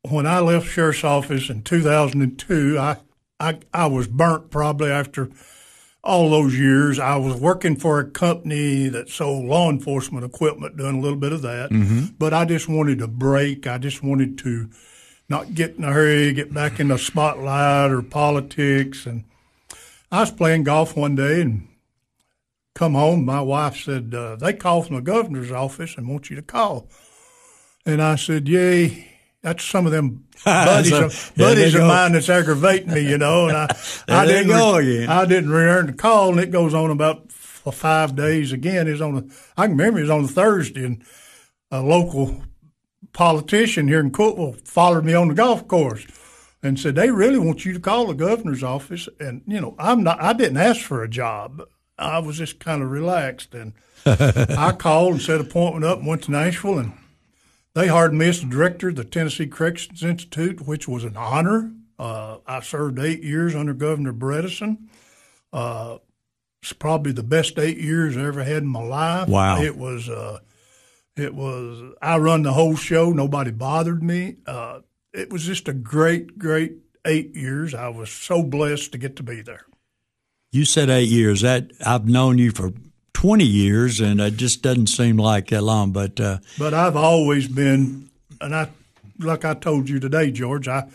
Well, 0.04 0.14
when 0.14 0.26
I 0.26 0.40
left 0.40 0.66
sheriff's 0.66 1.04
office 1.04 1.48
in 1.48 1.62
2002, 1.62 2.78
I, 2.78 2.96
I 3.38 3.58
I 3.72 3.86
was 3.86 4.08
burnt 4.08 4.50
probably 4.50 4.90
after 4.90 5.30
all 6.04 6.30
those 6.30 6.58
years. 6.58 6.98
I 6.98 7.16
was 7.16 7.40
working 7.40 7.76
for 7.76 8.00
a 8.00 8.10
company 8.10 8.88
that 8.88 9.08
sold 9.08 9.44
law 9.46 9.70
enforcement 9.70 10.24
equipment, 10.24 10.76
doing 10.76 10.98
a 10.98 11.00
little 11.00 11.18
bit 11.18 11.32
of 11.32 11.42
that. 11.42 11.70
Mm-hmm. 11.70 12.14
But 12.18 12.34
I 12.34 12.44
just 12.44 12.68
wanted 12.68 13.00
a 13.00 13.08
break. 13.08 13.66
I 13.66 13.78
just 13.78 14.02
wanted 14.02 14.38
to 14.38 14.68
not 15.28 15.54
get 15.54 15.76
in 15.76 15.84
a 15.84 15.92
hurry, 15.92 16.32
get 16.32 16.52
back 16.52 16.80
in 16.80 16.88
the 16.88 16.98
spotlight 16.98 17.90
or 17.90 18.02
politics. 18.02 19.06
And 19.06 19.24
I 20.10 20.20
was 20.20 20.32
playing 20.32 20.64
golf 20.64 20.96
one 20.96 21.14
day 21.14 21.40
and 21.40 21.68
come 22.74 22.94
home. 22.94 23.24
My 23.24 23.40
wife 23.40 23.76
said, 23.76 24.14
uh, 24.14 24.36
they 24.36 24.52
called 24.52 24.86
from 24.86 24.96
the 24.96 25.02
governor's 25.02 25.52
office 25.52 25.96
and 25.96 26.08
want 26.08 26.30
you 26.30 26.36
to 26.36 26.42
call. 26.42 26.88
And 27.84 28.02
I 28.02 28.16
said, 28.16 28.48
Yay, 28.48 29.08
that's 29.42 29.64
some 29.64 29.86
of 29.86 29.92
them 29.92 30.24
buddies, 30.44 30.90
so, 30.90 31.04
of, 31.06 31.32
buddies 31.36 31.74
of 31.74 31.82
mine 31.82 32.12
that's 32.12 32.28
aggravating 32.28 32.92
me, 32.92 33.08
you 33.08 33.18
know. 33.18 33.48
And 33.48 33.56
I, 33.56 33.76
I 34.08 34.26
didn't 34.26 34.48
go 34.48 34.78
re- 34.78 34.96
again. 34.96 35.08
I 35.08 35.24
didn't 35.24 35.50
return 35.50 35.86
the 35.86 35.92
call, 35.92 36.30
and 36.30 36.40
it 36.40 36.50
goes 36.50 36.74
on 36.74 36.90
about 36.90 37.30
for 37.32 37.72
five 37.72 38.16
days 38.16 38.52
again. 38.52 38.88
It's 38.88 39.00
on 39.00 39.16
a, 39.16 39.24
I 39.60 39.66
can 39.66 39.76
remember 39.76 39.98
it 39.98 40.02
was 40.02 40.10
on 40.10 40.24
a 40.24 40.28
Thursday, 40.28 40.84
and 40.84 41.04
a 41.70 41.82
local 41.82 42.42
politician 43.12 43.88
here 43.88 44.00
in 44.00 44.10
Cookeville 44.10 44.66
followed 44.66 45.04
me 45.04 45.14
on 45.14 45.28
the 45.28 45.34
golf 45.34 45.68
course 45.68 46.06
and 46.62 46.78
said 46.78 46.94
they 46.94 47.10
really 47.10 47.38
want 47.38 47.64
you 47.64 47.72
to 47.72 47.80
call 47.80 48.06
the 48.06 48.14
governor's 48.14 48.62
office. 48.62 49.08
And 49.18 49.42
you 49.46 49.60
know, 49.60 49.74
I'm 49.78 50.02
not. 50.02 50.22
I 50.22 50.32
didn't 50.32 50.58
ask 50.58 50.80
for 50.80 51.02
a 51.02 51.08
job. 51.08 51.62
I 51.98 52.18
was 52.20 52.38
just 52.38 52.58
kind 52.58 52.82
of 52.82 52.90
relaxed, 52.90 53.54
and 53.54 53.74
I 54.06 54.72
called 54.78 55.14
and 55.14 55.22
set 55.22 55.40
an 55.40 55.46
appointment 55.46 55.84
up 55.84 55.98
and 55.98 56.06
went 56.06 56.24
to 56.24 56.30
Nashville 56.30 56.78
and 56.78 56.92
they 57.74 57.88
hired 57.88 58.14
me 58.14 58.28
as 58.28 58.40
the 58.40 58.46
director 58.46 58.88
of 58.88 58.96
the 58.96 59.04
Tennessee 59.04 59.46
Corrections 59.46 60.02
Institute, 60.02 60.66
which 60.66 60.86
was 60.86 61.04
an 61.04 61.16
honor. 61.16 61.72
Uh, 61.98 62.38
I 62.46 62.60
served 62.60 62.98
eight 62.98 63.22
years 63.22 63.54
under 63.54 63.72
Governor 63.72 64.12
Bredesen. 64.12 64.88
Uh, 65.52 65.98
it's 66.62 66.72
probably 66.72 67.12
the 67.12 67.22
best 67.22 67.58
eight 67.58 67.78
years 67.78 68.16
I 68.16 68.22
ever 68.22 68.44
had 68.44 68.62
in 68.62 68.68
my 68.68 68.82
life. 68.82 69.28
Wow! 69.28 69.60
It 69.60 69.76
was. 69.76 70.08
Uh, 70.08 70.38
it 71.16 71.34
was. 71.34 71.94
I 72.00 72.18
run 72.18 72.42
the 72.42 72.52
whole 72.52 72.76
show. 72.76 73.10
Nobody 73.10 73.50
bothered 73.50 74.02
me. 74.02 74.36
Uh, 74.46 74.80
it 75.12 75.30
was 75.32 75.44
just 75.44 75.68
a 75.68 75.72
great, 75.72 76.38
great 76.38 76.74
eight 77.04 77.34
years. 77.34 77.74
I 77.74 77.88
was 77.88 78.10
so 78.10 78.42
blessed 78.42 78.92
to 78.92 78.98
get 78.98 79.16
to 79.16 79.22
be 79.22 79.42
there. 79.42 79.66
You 80.52 80.64
said 80.64 80.88
eight 80.88 81.08
years. 81.08 81.40
That 81.40 81.72
I've 81.84 82.06
known 82.06 82.38
you 82.38 82.52
for 82.52 82.72
20 83.14 83.44
years, 83.44 84.00
and 84.00 84.20
it 84.20 84.36
just 84.36 84.62
doesn't 84.62 84.88
seem 84.88 85.16
like 85.16 85.48
that 85.48 85.62
long. 85.62 85.92
But 85.92 86.20
uh, 86.20 86.38
but 86.58 86.74
I've 86.74 86.96
always 86.96 87.48
been, 87.48 88.10
and 88.40 88.54
I 88.54 88.68
like 89.18 89.44
I 89.44 89.54
told 89.54 89.88
you 89.88 90.00
today, 90.00 90.30
George. 90.30 90.68
I 90.68 90.88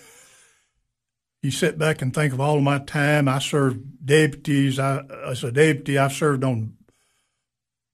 you 1.42 1.52
sit 1.52 1.78
back 1.78 2.02
and 2.02 2.14
think 2.14 2.34
of 2.34 2.42
all 2.42 2.58
of 2.58 2.64
my 2.64 2.80
time. 2.80 3.28
I 3.28 3.40
served 3.40 4.06
deputies. 4.06 4.80
I 4.80 5.04
as 5.26 5.44
a 5.44 5.52
deputy, 5.52 5.98
I've 5.98 6.14
served 6.14 6.44
on 6.44 6.74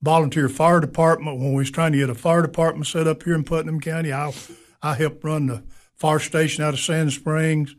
volunteer 0.01 0.49
fire 0.49 0.79
department 0.79 1.39
when 1.39 1.51
we 1.51 1.59
was 1.59 1.71
trying 1.71 1.93
to 1.93 1.97
get 1.97 2.09
a 2.09 2.15
fire 2.15 2.41
department 2.41 2.87
set 2.87 3.07
up 3.07 3.23
here 3.23 3.35
in 3.35 3.43
Putnam 3.43 3.79
County. 3.79 4.11
I 4.11 4.33
I 4.81 4.95
helped 4.95 5.23
run 5.23 5.47
the 5.47 5.63
fire 5.95 6.19
station 6.19 6.63
out 6.63 6.73
of 6.73 6.79
Sand 6.79 7.13
Springs. 7.13 7.75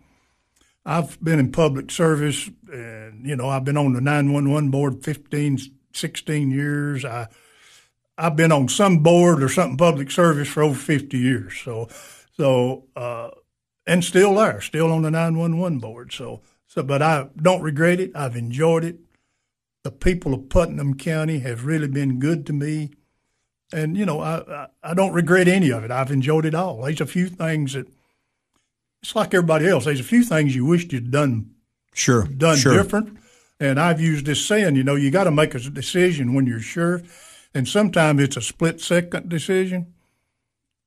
I've 0.87 1.23
been 1.23 1.39
in 1.39 1.51
public 1.51 1.91
service, 1.91 2.51
and 2.71 3.27
you 3.27 3.37
know 3.37 3.49
I've 3.49 3.65
been 3.65 3.77
on 3.77 3.95
the 3.95 4.01
nine 4.01 4.33
one 4.33 4.51
one 4.51 4.71
board 4.71 5.03
15, 5.03 5.59
16 5.97 6.51
years. 6.51 7.05
I 7.05 7.29
I've 8.17 8.37
been 8.37 8.53
on 8.53 8.69
some 8.69 8.99
board 8.99 9.43
or 9.43 9.49
something 9.49 9.77
public 9.77 10.11
service 10.11 10.49
for 10.49 10.63
over 10.63 10.79
50 10.79 11.19
years. 11.19 11.61
So 11.65 11.89
so 12.37 12.85
uh, 12.97 13.31
and 13.87 14.05
still 14.05 14.35
there, 14.35 14.61
still 14.61 14.93
on 14.93 15.03
the 15.03 15.11
911 15.11 15.79
board. 15.79 16.13
So 16.13 16.41
so 16.67 16.83
but 16.83 17.03
I 17.03 17.29
don't 17.37 17.63
regret 17.63 18.01
it. 18.01 18.13
I've 18.15 18.37
enjoyed 18.37 18.85
it. 18.85 18.99
The 19.83 19.91
people 19.91 20.33
of 20.33 20.49
Putnam 20.49 20.95
County 20.95 21.41
have 21.41 21.67
really 21.67 21.89
been 21.89 22.19
good 22.19 22.47
to 22.47 22.53
me. 22.53 22.91
And 23.73 23.97
you 23.97 24.07
know, 24.07 24.21
I, 24.21 24.37
I, 24.49 24.67
I 24.83 24.95
don't 24.95 25.13
regret 25.13 25.49
any 25.49 25.71
of 25.71 25.85
it. 25.85 25.91
I've 25.91 26.11
enjoyed 26.11 26.45
it 26.45 26.55
all. 26.55 26.83
There's 26.83 27.01
a 27.01 27.07
few 27.07 27.29
things 27.29 27.73
that 27.73 27.89
it's 29.03 29.15
like 29.15 29.35
everybody 29.35 29.69
else. 29.69 29.85
There's 29.85 30.01
a 30.01 30.05
few 30.05 30.23
things 30.23 30.55
you 30.55 30.65
wished 30.65 30.93
you'd 30.93 31.11
done 31.11 31.51
sure 31.93 32.25
done 32.25 32.57
sure. 32.57 32.75
different. 32.75 33.19
And 33.64 33.81
I've 33.81 33.98
used 33.98 34.27
this 34.27 34.44
saying, 34.44 34.77
you 34.77 34.85
know, 34.85 34.94
you 34.94 35.11
got 35.11 35.24
to 35.24 35.31
make 35.31 35.55
a 35.55 35.59
decision 35.59 36.35
when 36.35 36.46
you're 36.46 36.61
sure, 36.61 37.00
and 37.55 37.66
sometimes 37.66 38.20
it's 38.22 38.37
a 38.37 38.42
split 38.42 38.79
second 38.81 39.31
decision. 39.31 39.94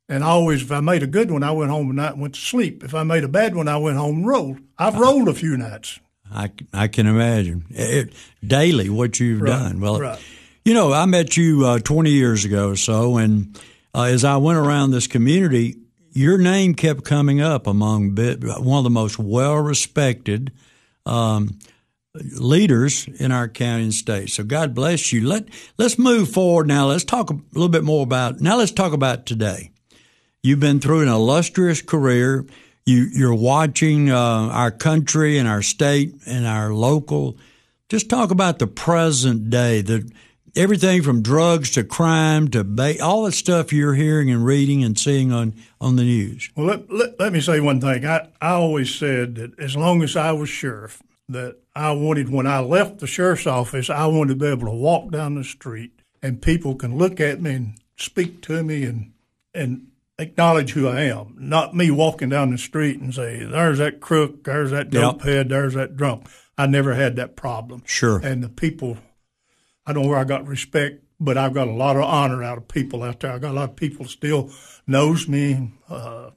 And 0.08 0.24
I 0.24 0.28
always, 0.28 0.62
if 0.62 0.72
I 0.72 0.80
made 0.80 1.02
a 1.02 1.08
good 1.08 1.32
one, 1.32 1.42
I 1.42 1.52
went 1.52 1.72
home 1.72 1.88
and 1.88 1.96
night 1.98 2.14
and 2.14 2.22
went 2.22 2.36
to 2.36 2.40
sleep. 2.40 2.84
If 2.84 2.94
I 2.94 3.02
made 3.02 3.24
a 3.24 3.28
bad 3.28 3.56
one, 3.56 3.68
I 3.68 3.78
went 3.78 3.98
home 3.98 4.18
and 4.18 4.28
rolled. 4.28 4.60
I've 4.78 4.96
rolled 5.00 5.28
a 5.28 5.34
few 5.34 5.58
nights. 5.58 6.00
I, 6.32 6.52
I 6.72 6.88
can 6.88 7.08
imagine 7.08 7.66
it, 7.72 8.14
daily 8.46 8.90
what 8.90 9.20
you've 9.20 9.42
Right, 9.42 9.50
done. 9.50 9.80
Well, 9.80 10.00
right. 10.00 10.20
you 10.64 10.76
know, 10.76 10.94
I 10.94 11.06
met 11.08 11.36
you 11.36 11.66
uh, 11.66 11.80
20 11.80 12.12
years 12.12 12.46
ago 12.46 12.70
or 12.70 12.76
so, 12.76 13.18
and 13.18 13.60
uh, 13.96 14.04
as 14.04 14.24
I 14.24 14.38
went 14.38 14.60
around 14.60 14.92
this 14.92 15.08
community, 15.08 15.78
your 16.12 16.38
name 16.38 16.76
kept 16.76 17.04
coming 17.06 17.42
up 17.42 17.66
among 17.66 18.12
bit, 18.12 18.44
one 18.44 18.78
of 18.78 18.84
the 18.84 18.92
most 18.92 19.18
well 19.18 19.56
respected 19.56 20.52
um, 21.08 21.58
leaders 22.40 23.08
in 23.20 23.32
our 23.32 23.48
county 23.48 23.84
and 23.84 23.94
state. 23.94 24.30
So 24.30 24.44
God 24.44 24.74
bless 24.74 25.12
you. 25.12 25.28
Let 25.28 25.50
let's 25.78 25.98
move 25.98 26.30
forward 26.30 26.68
now. 26.68 26.88
Let's 26.88 27.04
talk 27.04 27.30
a 27.30 27.40
little 27.54 27.70
bit 27.70 27.84
more 27.84 28.04
about 28.04 28.40
now. 28.40 28.58
Let's 28.58 28.72
talk 28.72 28.94
about 28.94 29.26
today. 29.26 29.72
You've 30.44 30.60
been 30.60 30.80
through 30.80 31.02
an 31.02 31.08
illustrious 31.08 31.82
career. 31.82 32.46
You, 32.86 33.08
you're 33.12 33.36
watching 33.36 34.10
uh, 34.10 34.16
our 34.16 34.72
country 34.72 35.38
and 35.38 35.48
our 35.48 35.62
state 35.62 36.16
and 36.26 36.48
our 36.48 36.74
local. 36.74 37.38
Just 37.90 38.10
talk 38.10 38.32
about 38.32 38.60
the 38.60 38.68
present 38.68 39.50
day, 39.50 39.82
the 39.82 40.10
everything 40.56 41.04
from 41.04 41.22
drugs 41.22 41.72
to 41.72 41.84
crime 41.84 42.48
to 42.50 42.64
ba- 42.64 43.02
all 43.02 43.24
the 43.24 43.32
stuff 43.32 43.72
you're 43.72 43.94
hearing 43.94 44.32
and 44.32 44.46
reading 44.46 44.84
and 44.84 44.98
seeing 44.98 45.32
on, 45.32 45.54
on 45.80 45.96
the 45.96 46.04
news. 46.04 46.50
Well, 46.56 46.68
let, 46.68 46.92
let, 46.92 47.20
let 47.20 47.34
me 47.34 47.42
say 47.42 47.60
one 47.60 47.80
thing. 47.80 48.06
I, 48.06 48.28
I 48.42 48.52
always 48.52 48.94
said 48.94 49.36
that 49.36 49.60
as 49.60 49.76
long 49.76 50.02
as 50.02 50.16
I 50.16 50.32
was 50.32 50.50
sheriff, 50.50 51.02
that 51.30 51.58
I 51.76 51.92
wanted, 51.92 52.30
when 52.30 52.48
I 52.48 52.60
left 52.60 53.00
the 53.00 53.08
sheriff's 53.08 53.48
office, 53.48 53.90
I 53.90 54.06
wanted 54.08 54.34
to 54.34 54.40
be 54.40 54.48
able 54.48 54.68
to 54.68 54.74
walk 54.74 55.12
down 55.12 55.36
the 55.36 55.44
street 55.44 55.92
and 56.22 56.42
people 56.42 56.76
can 56.76 56.98
look 56.98 57.20
at 57.20 57.42
me 57.42 57.54
and 57.54 57.74
speak 57.98 58.42
to 58.44 58.64
me 58.64 58.84
and, 58.84 59.12
and 59.54 59.88
acknowledge 60.18 60.72
who 60.72 60.88
I 60.88 61.02
am. 61.02 61.36
Not 61.38 61.76
me 61.76 61.92
walking 61.92 62.30
down 62.30 62.52
the 62.52 62.58
street 62.58 63.00
and 63.00 63.14
say, 63.14 63.44
there's 63.44 63.78
that 63.80 64.00
crook, 64.00 64.44
there's 64.46 64.72
that 64.72 64.92
Yep. 64.94 65.02
dope 65.02 65.22
head, 65.24 65.50
there's 65.50 65.74
that 65.74 65.98
drunk. 65.98 66.28
I 66.58 66.66
never 66.66 66.94
had 66.96 67.16
that 67.18 67.36
problem. 67.36 67.84
Sure. 67.86 68.20
And 68.24 68.44
the 68.44 68.50
people, 68.50 68.98
I 69.86 69.94
don't 69.94 70.04
know 70.04 70.10
where 70.10 70.18
I 70.20 70.24
got 70.24 70.48
respect, 70.48 71.04
but 71.20 71.38
I've 71.38 71.54
got 71.54 71.68
a 71.68 71.72
lot 71.72 71.98
of 71.98 72.04
honor 72.04 72.44
out 72.44 72.58
of 72.58 72.68
people 72.68 73.04
out 73.04 73.20
there. 73.20 73.32
I 73.34 73.38
got 73.40 73.52
a 73.52 73.54
lot 73.54 73.70
of 73.70 73.76
people 73.76 74.06
still 74.06 74.52
knows 74.88 75.28
me, 75.28 75.72
uh, 75.90 76.32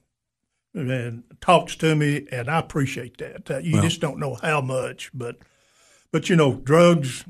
and 0.73 1.23
talks 1.41 1.75
to 1.77 1.95
me, 1.95 2.27
and 2.31 2.49
I 2.49 2.59
appreciate 2.59 3.17
that. 3.17 3.49
Uh, 3.51 3.57
you 3.57 3.81
just 3.81 3.99
don't 4.01 4.19
know 4.19 4.35
how 4.35 4.61
much, 4.61 5.11
but 5.13 5.37
but 6.11 6.29
you 6.29 6.35
know, 6.35 6.55
drugs. 6.55 7.25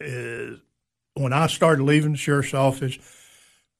Is, 0.00 0.60
when 1.14 1.32
I 1.32 1.48
started 1.48 1.82
leaving 1.82 2.12
the 2.12 2.18
sheriff's 2.18 2.54
office, 2.54 2.96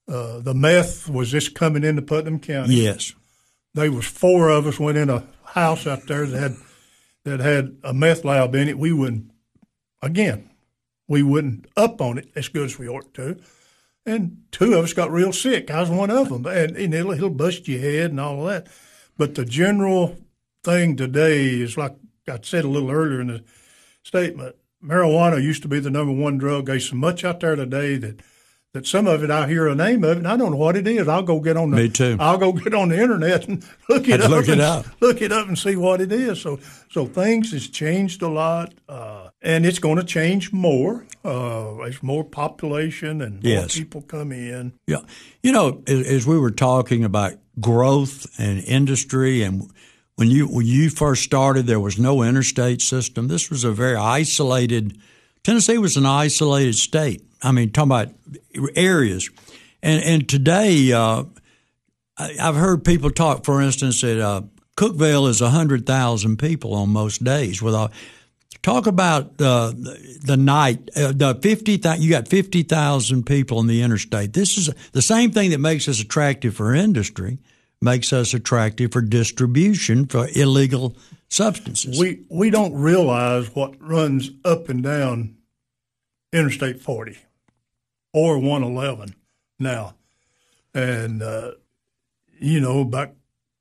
uh, 0.09 0.41
the 0.41 0.55
meth 0.55 1.09
was 1.09 1.31
just 1.31 1.55
coming 1.55 1.85
into 1.85 2.03
Putnam 2.03 2.41
County 2.41 2.75
Yes. 2.75 3.15
there 3.75 3.93
was 3.93 4.07
four 4.07 4.49
of 4.49 4.67
us 4.67 4.81
went 4.81 4.99
in 4.99 5.09
a 5.09 5.25
house 5.45 5.87
out 5.87 6.07
there 6.09 6.27
that 6.27 6.39
had 6.39 6.57
that 7.25 7.39
had 7.41 7.77
a 7.85 7.95
meth 7.95 8.25
lab 8.25 8.55
in 8.57 8.69
it. 8.69 8.77
We 8.79 8.93
wouldn't 8.93 9.31
again, 10.03 10.51
we 11.07 11.23
wouldn't 11.23 11.67
up 11.77 12.01
on 12.01 12.19
it 12.19 12.29
as 12.35 12.49
good 12.49 12.65
as 12.65 12.79
we 12.79 12.89
ought 12.89 13.15
to. 13.15 13.37
And 14.07 14.45
two 14.51 14.75
of 14.75 14.85
us 14.85 14.93
got 14.95 15.11
real 15.11 15.33
sick. 15.33 15.71
I 15.71 15.81
was 15.81 15.91
one 15.91 16.11
of 16.11 16.31
them, 16.31 16.47
and, 16.47 16.77
and 16.77 16.95
it'll, 16.95 17.13
he'll 17.13 17.29
bust 17.31 17.69
your 17.69 17.81
head 17.81 18.11
and 18.11 18.21
all 18.21 18.49
of 18.49 18.49
that. 18.49 18.73
But 19.19 19.35
the 19.35 19.45
general 19.45 20.17
thing 20.65 20.97
today 20.97 21.47
is 21.47 21.77
like 21.77 21.97
I 22.29 22.39
said 22.43 22.65
a 22.65 22.69
little 22.69 22.91
earlier 22.91 23.21
in 23.21 23.29
the 23.29 23.45
statement. 24.03 24.57
Marijuana 24.83 25.43
used 25.43 25.63
to 25.63 25.69
be 25.69 25.81
the 25.81 25.91
number 25.91 26.13
one 26.13 26.39
drug. 26.39 26.67
There's 26.67 26.91
so 26.91 26.97
much 26.97 27.25
out 27.25 27.41
there 27.41 27.57
today 27.57 27.97
that 27.97 28.21
that 28.75 28.87
some 28.87 29.07
of 29.07 29.25
it 29.25 29.31
I 29.31 29.49
hear 29.49 29.67
a 29.67 29.75
name 29.75 30.05
of 30.05 30.11
it 30.11 30.17
and 30.19 30.29
I 30.29 30.37
don't 30.37 30.53
know 30.53 30.59
what 30.59 30.77
it 30.77 30.87
is. 30.87 31.09
I'll 31.09 31.23
go 31.23 31.41
get 31.41 31.57
on 31.57 31.71
the 31.71 31.77
Me 31.79 31.89
too. 31.89 32.17
I'll 32.21 32.39
go 32.39 32.53
get 32.53 32.75
on 32.75 32.91
the 32.91 33.01
internet 33.01 33.49
and 33.49 33.65
look 33.89 34.09
it 34.09 34.21
up. 34.21 34.31
look 34.31 34.49
it 34.49 34.53
and, 34.53 34.61
up. 34.61 34.87
Look 35.01 35.23
it 35.23 35.33
up 35.33 35.49
and 35.49 35.59
see 35.59 35.75
what 35.75 36.01
it 36.01 36.13
is. 36.13 36.41
So 36.41 36.61
so 36.91 37.07
things 37.07 37.53
has 37.53 37.69
changed 37.69 38.23
a 38.23 38.29
lot, 38.29 38.75
uh, 38.89 39.28
and 39.43 39.65
it's 39.65 39.79
going 39.79 39.97
to 39.97 40.05
change 40.05 40.53
more. 40.53 41.07
Uh, 41.25 41.75
there's 41.77 42.03
more 42.03 42.25
population 42.25 43.21
and 43.21 43.43
more 43.43 43.53
Yes. 43.53 43.77
people 43.79 44.03
come 44.03 44.33
in. 44.33 44.73
Yeah. 44.87 45.01
You 45.43 45.53
know, 45.53 45.83
as, 45.87 46.07
as 46.07 46.27
we 46.27 46.39
were 46.39 46.51
talking 46.51 47.05
about 47.05 47.35
growth 47.61 48.27
and 48.39 48.63
industry 48.65 49.43
and 49.43 49.71
when 50.17 50.29
you 50.31 50.47
when 50.47 50.67
you 50.67 50.91
first 50.91 51.23
started 51.25 51.67
there 51.67 51.81
was 51.81 51.99
no 51.99 52.23
interstate 52.23 52.81
system. 52.83 53.29
This 53.29 53.51
was 53.51 53.65
a 53.65 53.73
very 53.73 53.97
isolated 53.97 54.99
Tennessee 55.45 55.79
was 55.79 55.97
an 55.97 56.07
isolated 56.07 56.75
state. 56.75 57.23
I 57.43 57.53
mean, 57.53 57.71
talking 57.71 57.91
about 57.93 58.09
areas. 58.77 59.31
And 59.83 60.03
and 60.03 60.29
today 60.29 60.93
uh, 60.93 61.25
I, 62.17 62.37
I've 62.41 62.57
heard 62.57 62.85
people 62.85 63.11
talk, 63.11 63.45
for 63.45 63.61
instance, 63.63 64.01
that 64.01 64.21
uh, 64.21 64.43
Cookeville 64.77 65.29
is 65.29 65.41
100,000 65.41 66.37
people 66.39 66.75
on 66.75 66.91
most 66.91 67.23
days. 67.25 67.63
With 67.63 67.75
a, 67.75 67.91
talk 68.63 68.87
about 68.87 69.41
uh, 69.41 69.69
the, 69.69 70.19
the 70.25 70.37
night, 70.37 70.91
uh, 70.97 71.13
the 71.13 71.39
50, 71.41 71.81
you 71.99 72.11
got 72.11 72.29
50,000 72.29 73.25
people 73.25 73.59
on 73.59 73.67
the 73.67 73.83
interstate. 73.83 74.33
This 74.33 74.59
is 74.59 74.71
the 74.93 75.03
same 75.03 75.31
thing 75.31 75.51
that 75.51 75.59
makes 75.59 75.89
us 75.89 76.01
attractive 76.01 76.57
for 76.57 76.75
industry, 76.75 77.39
makes 77.81 78.13
us 78.13 78.35
attractive 78.35 78.93
for 78.93 79.01
distribution 79.01 80.07
for 80.07 80.29
illegal 80.35 80.97
substances. 81.29 81.99
We 81.99 82.25
we 82.31 82.51
don't 82.51 82.75
realize 82.75 83.55
what 83.55 83.75
runs 83.81 84.31
up 84.45 84.69
and 84.69 84.83
down 84.83 85.37
Interstate 86.33 86.81
40 86.81 87.17
or 88.13 88.39
111 88.39 89.15
now, 89.59 89.95
and 90.75 91.23
uh, 91.23 91.53
you 92.39 92.61
know, 92.61 92.85
back 92.85 93.15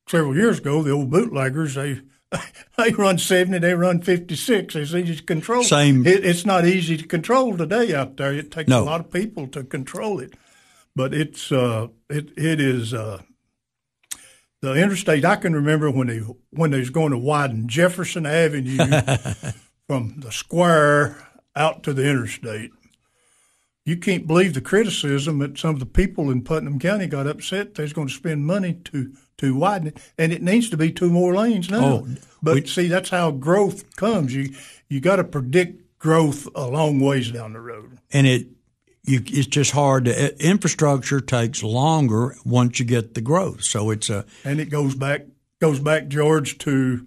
several 0.08 0.36
years 0.36 0.60
ago, 0.60 0.84
the 0.84 0.92
old 0.92 1.10
bootleggers 1.10 1.76
they. 1.76 2.02
They 2.78 2.92
run 2.92 3.18
seventy. 3.18 3.58
They 3.60 3.74
run 3.74 4.02
fifty-six. 4.02 4.76
It's 4.76 4.94
easy 4.94 5.16
to 5.16 5.24
control. 5.24 5.64
Same- 5.64 6.06
It, 6.06 6.24
it's 6.26 6.46
not 6.46 6.66
easy 6.66 6.96
to 6.98 7.08
control 7.08 7.58
today 7.58 7.94
out 7.96 8.18
there. 8.18 8.34
It 8.34 8.52
takes 8.52 8.70
No. 8.70 8.84
a 8.84 8.86
lot 8.86 9.00
of 9.00 9.12
people 9.12 9.48
to 9.48 9.64
control 9.64 10.20
it, 10.20 10.34
but 10.96 11.14
it's 11.14 11.52
uh, 11.52 11.88
it 12.10 12.30
it 12.38 12.60
is 12.62 12.94
uh, 12.94 13.22
the 14.62 14.76
interstate. 14.76 15.26
I 15.26 15.38
can 15.38 15.54
remember 15.54 15.90
when 15.90 16.08
they 16.08 16.20
when 16.52 16.72
they 16.72 16.80
was 16.80 16.90
going 16.90 17.12
to 17.12 17.18
widen 17.18 17.68
Jefferson 17.68 18.26
Avenue 18.26 18.78
from 19.88 20.16
the 20.20 20.32
square 20.32 21.28
out 21.56 21.82
to 21.84 21.94
the 21.94 22.08
interstate. 22.08 22.72
You 23.86 23.98
can't 23.98 24.28
believe 24.28 24.54
the 24.54 24.62
criticism 24.62 25.40
that 25.40 25.58
some 25.58 25.74
of 25.74 25.80
the 25.80 25.86
people 25.86 26.30
in 26.30 26.44
Putnam 26.44 26.78
County 26.78 27.08
got 27.08 27.26
upset. 27.26 27.74
They 27.76 27.84
was 27.84 27.94
going 27.94 28.10
to 28.10 28.14
spend 28.14 28.46
money 28.46 28.74
to 28.86 29.14
to 29.38 29.56
widen 29.56 29.88
it, 29.90 29.98
and 30.18 30.32
it 30.34 30.42
needs 30.42 30.70
to 30.70 30.78
be 30.78 30.92
two 30.92 31.10
more 31.10 31.36
lanes 31.36 31.70
now. 31.70 31.84
Oh, 31.86 32.08
but 32.42 32.56
we- 32.56 32.66
see, 32.68 32.88
that's 32.88 33.10
how 33.10 33.32
growth 33.32 33.96
comes. 33.96 34.34
You 34.34 34.54
you 34.90 35.00
got 35.00 35.18
to 35.18 35.24
predict 35.24 36.00
growth 36.00 36.48
a 36.56 36.68
long 36.68 37.00
ways 37.00 37.32
down 37.32 37.54
the 37.54 37.60
road. 37.60 38.00
and 38.12 38.26
it 38.28 38.48
you, 39.04 39.22
it's 39.26 39.48
just 39.48 39.72
hard 39.72 40.06
to 40.06 40.46
infrastructure 40.46 41.22
takes 41.22 41.64
longer 41.64 42.36
once 42.46 42.80
you 42.80 42.86
get 42.86 43.14
the 43.14 43.22
growth. 43.22 43.64
So 43.64 43.90
it's 43.90 44.10
a 44.10 44.26
and 44.44 44.60
it 44.60 44.70
goes 44.70 44.96
back 44.96 45.22
goes 45.62 45.80
back 45.80 46.08
George 46.08 46.58
to 46.60 47.06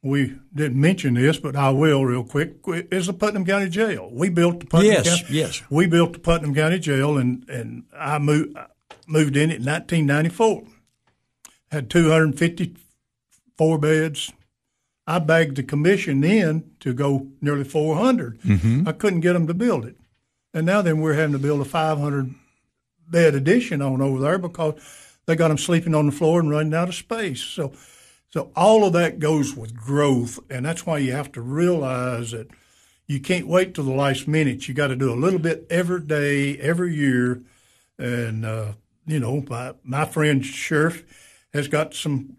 we 0.00 0.36
didn't 0.54 0.80
mention 0.80 1.14
this, 1.14 1.38
but 1.38 1.56
I 1.56 1.70
will 1.70 2.04
real 2.06 2.22
quick. 2.24 2.58
Is 2.92 3.08
the 3.08 3.12
Putnam 3.12 3.44
County 3.44 3.68
Jail? 3.68 4.08
We 4.12 4.28
built 4.30 4.60
the 4.60 4.66
Putnam 4.66 4.92
Yes, 4.92 5.08
County. 5.22 5.34
yes. 5.34 5.62
We 5.70 5.86
built 5.88 6.12
the 6.12 6.18
Putnam 6.20 6.54
County 6.54 6.78
Jail, 6.78 7.18
and 7.18 7.44
and 7.48 7.82
I 7.96 8.18
moved 8.18 8.56
moved 9.06 9.36
in 9.36 9.50
it 9.50 9.56
in 9.60 9.64
1994. 9.64 10.62
Had 11.70 11.90
254 11.90 13.78
beds. 13.78 14.32
I 15.06 15.18
begged 15.18 15.56
the 15.56 15.62
commission 15.62 16.22
in 16.22 16.70
to 16.80 16.92
go 16.92 17.28
nearly 17.40 17.64
400. 17.64 18.38
I 18.86 18.92
couldn't 18.92 19.20
get 19.20 19.32
them 19.32 19.46
to 19.46 19.54
build 19.54 19.86
it, 19.86 19.96
and 20.52 20.66
now 20.66 20.82
then 20.82 21.00
we're 21.00 21.14
having 21.14 21.32
to 21.32 21.38
build 21.38 21.60
a 21.62 21.64
500 21.64 22.34
bed 23.08 23.34
addition 23.34 23.80
on 23.80 24.02
over 24.02 24.20
there 24.20 24.38
because 24.38 24.74
they 25.26 25.34
got 25.34 25.48
them 25.48 25.58
sleeping 25.58 25.94
on 25.94 26.06
the 26.06 26.12
floor 26.12 26.40
and 26.40 26.50
running 26.50 26.74
out 26.74 26.88
of 26.88 26.94
space. 26.94 27.40
So, 27.40 27.72
so 28.30 28.50
all 28.54 28.84
of 28.84 28.92
that 28.94 29.18
goes 29.18 29.54
with 29.54 29.74
growth, 29.74 30.38
and 30.50 30.64
that's 30.66 30.84
why 30.84 30.98
you 30.98 31.12
have 31.12 31.32
to 31.32 31.40
realize 31.40 32.32
that 32.32 32.48
you 33.06 33.18
can't 33.20 33.46
wait 33.46 33.74
till 33.74 33.84
the 33.84 33.92
last 33.92 34.28
minute. 34.28 34.68
You 34.68 34.74
got 34.74 34.88
to 34.88 34.96
do 34.96 35.12
a 35.12 35.16
little 35.16 35.38
bit 35.38 35.66
every 35.70 36.02
day, 36.02 36.58
every 36.58 36.94
year, 36.94 37.40
and 37.98 38.44
uh, 38.44 38.72
you 39.06 39.20
know, 39.20 39.42
my 39.48 39.72
my 39.82 40.04
friend 40.04 40.44
sheriff 40.44 41.04
has 41.52 41.68
got 41.68 41.94
some 41.94 42.36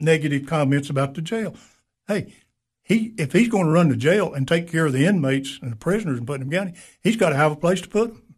negative 0.00 0.46
comments 0.46 0.90
about 0.90 1.14
the 1.14 1.22
jail. 1.22 1.54
Hey. 2.06 2.34
He, 2.84 3.14
if 3.16 3.32
he's 3.32 3.48
going 3.48 3.66
to 3.66 3.70
run 3.70 3.90
the 3.90 3.96
jail 3.96 4.34
and 4.34 4.46
take 4.46 4.68
care 4.68 4.86
of 4.86 4.92
the 4.92 5.06
inmates 5.06 5.56
and 5.62 5.70
the 5.70 5.76
prisoners 5.76 6.18
and 6.18 6.26
put 6.26 6.40
them 6.40 6.50
County, 6.50 6.74
he's 7.00 7.16
got 7.16 7.28
to 7.28 7.36
have 7.36 7.52
a 7.52 7.56
place 7.56 7.80
to 7.80 7.88
put 7.88 8.08
them. 8.08 8.34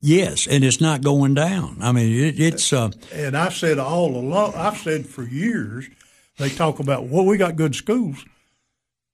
yes, 0.00 0.46
and 0.46 0.64
it's 0.64 0.80
not 0.80 1.02
going 1.02 1.34
down. 1.34 1.76
I 1.82 1.92
mean, 1.92 2.18
it, 2.18 2.40
it's 2.40 2.72
uh, 2.72 2.90
And 3.12 3.36
I've 3.36 3.52
said 3.54 3.78
all 3.78 4.16
along, 4.16 4.54
I've 4.54 4.78
said 4.78 5.06
for 5.06 5.22
years, 5.24 5.90
they 6.38 6.48
talk 6.48 6.80
about, 6.80 7.08
well, 7.08 7.26
we 7.26 7.36
got 7.36 7.56
good 7.56 7.74
schools. 7.74 8.24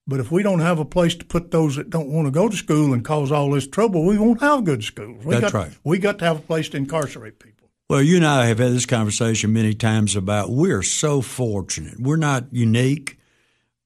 But 0.06 0.20
if 0.20 0.30
we 0.30 0.44
don't 0.44 0.60
have 0.60 0.78
a 0.78 0.84
place 0.84 1.16
to 1.16 1.24
put 1.24 1.50
those 1.50 1.74
that 1.74 1.90
don't 1.90 2.08
want 2.08 2.28
to 2.28 2.30
go 2.30 2.48
to 2.48 2.56
school 2.56 2.94
and 2.94 3.04
cause 3.04 3.32
all 3.32 3.50
this 3.50 3.66
trouble, 3.66 4.06
we 4.06 4.18
won't 4.18 4.40
have 4.40 4.64
good 4.64 4.84
schools. 4.84 5.24
We 5.24 5.34
That's 5.34 5.52
got, 5.52 5.58
right. 5.58 5.72
We 5.82 5.98
got 5.98 6.20
to 6.20 6.24
have 6.24 6.38
a 6.38 6.42
place 6.42 6.68
to 6.70 6.76
incarcerate 6.76 7.40
people. 7.40 7.67
Well, 7.88 8.02
you 8.02 8.16
and 8.16 8.26
I 8.26 8.46
have 8.46 8.58
had 8.58 8.72
this 8.72 8.84
conversation 8.84 9.54
many 9.54 9.72
times 9.74 10.14
about 10.14 10.50
we're 10.50 10.82
so 10.82 11.22
fortunate. 11.22 11.98
We're 11.98 12.16
not 12.16 12.44
unique, 12.52 13.18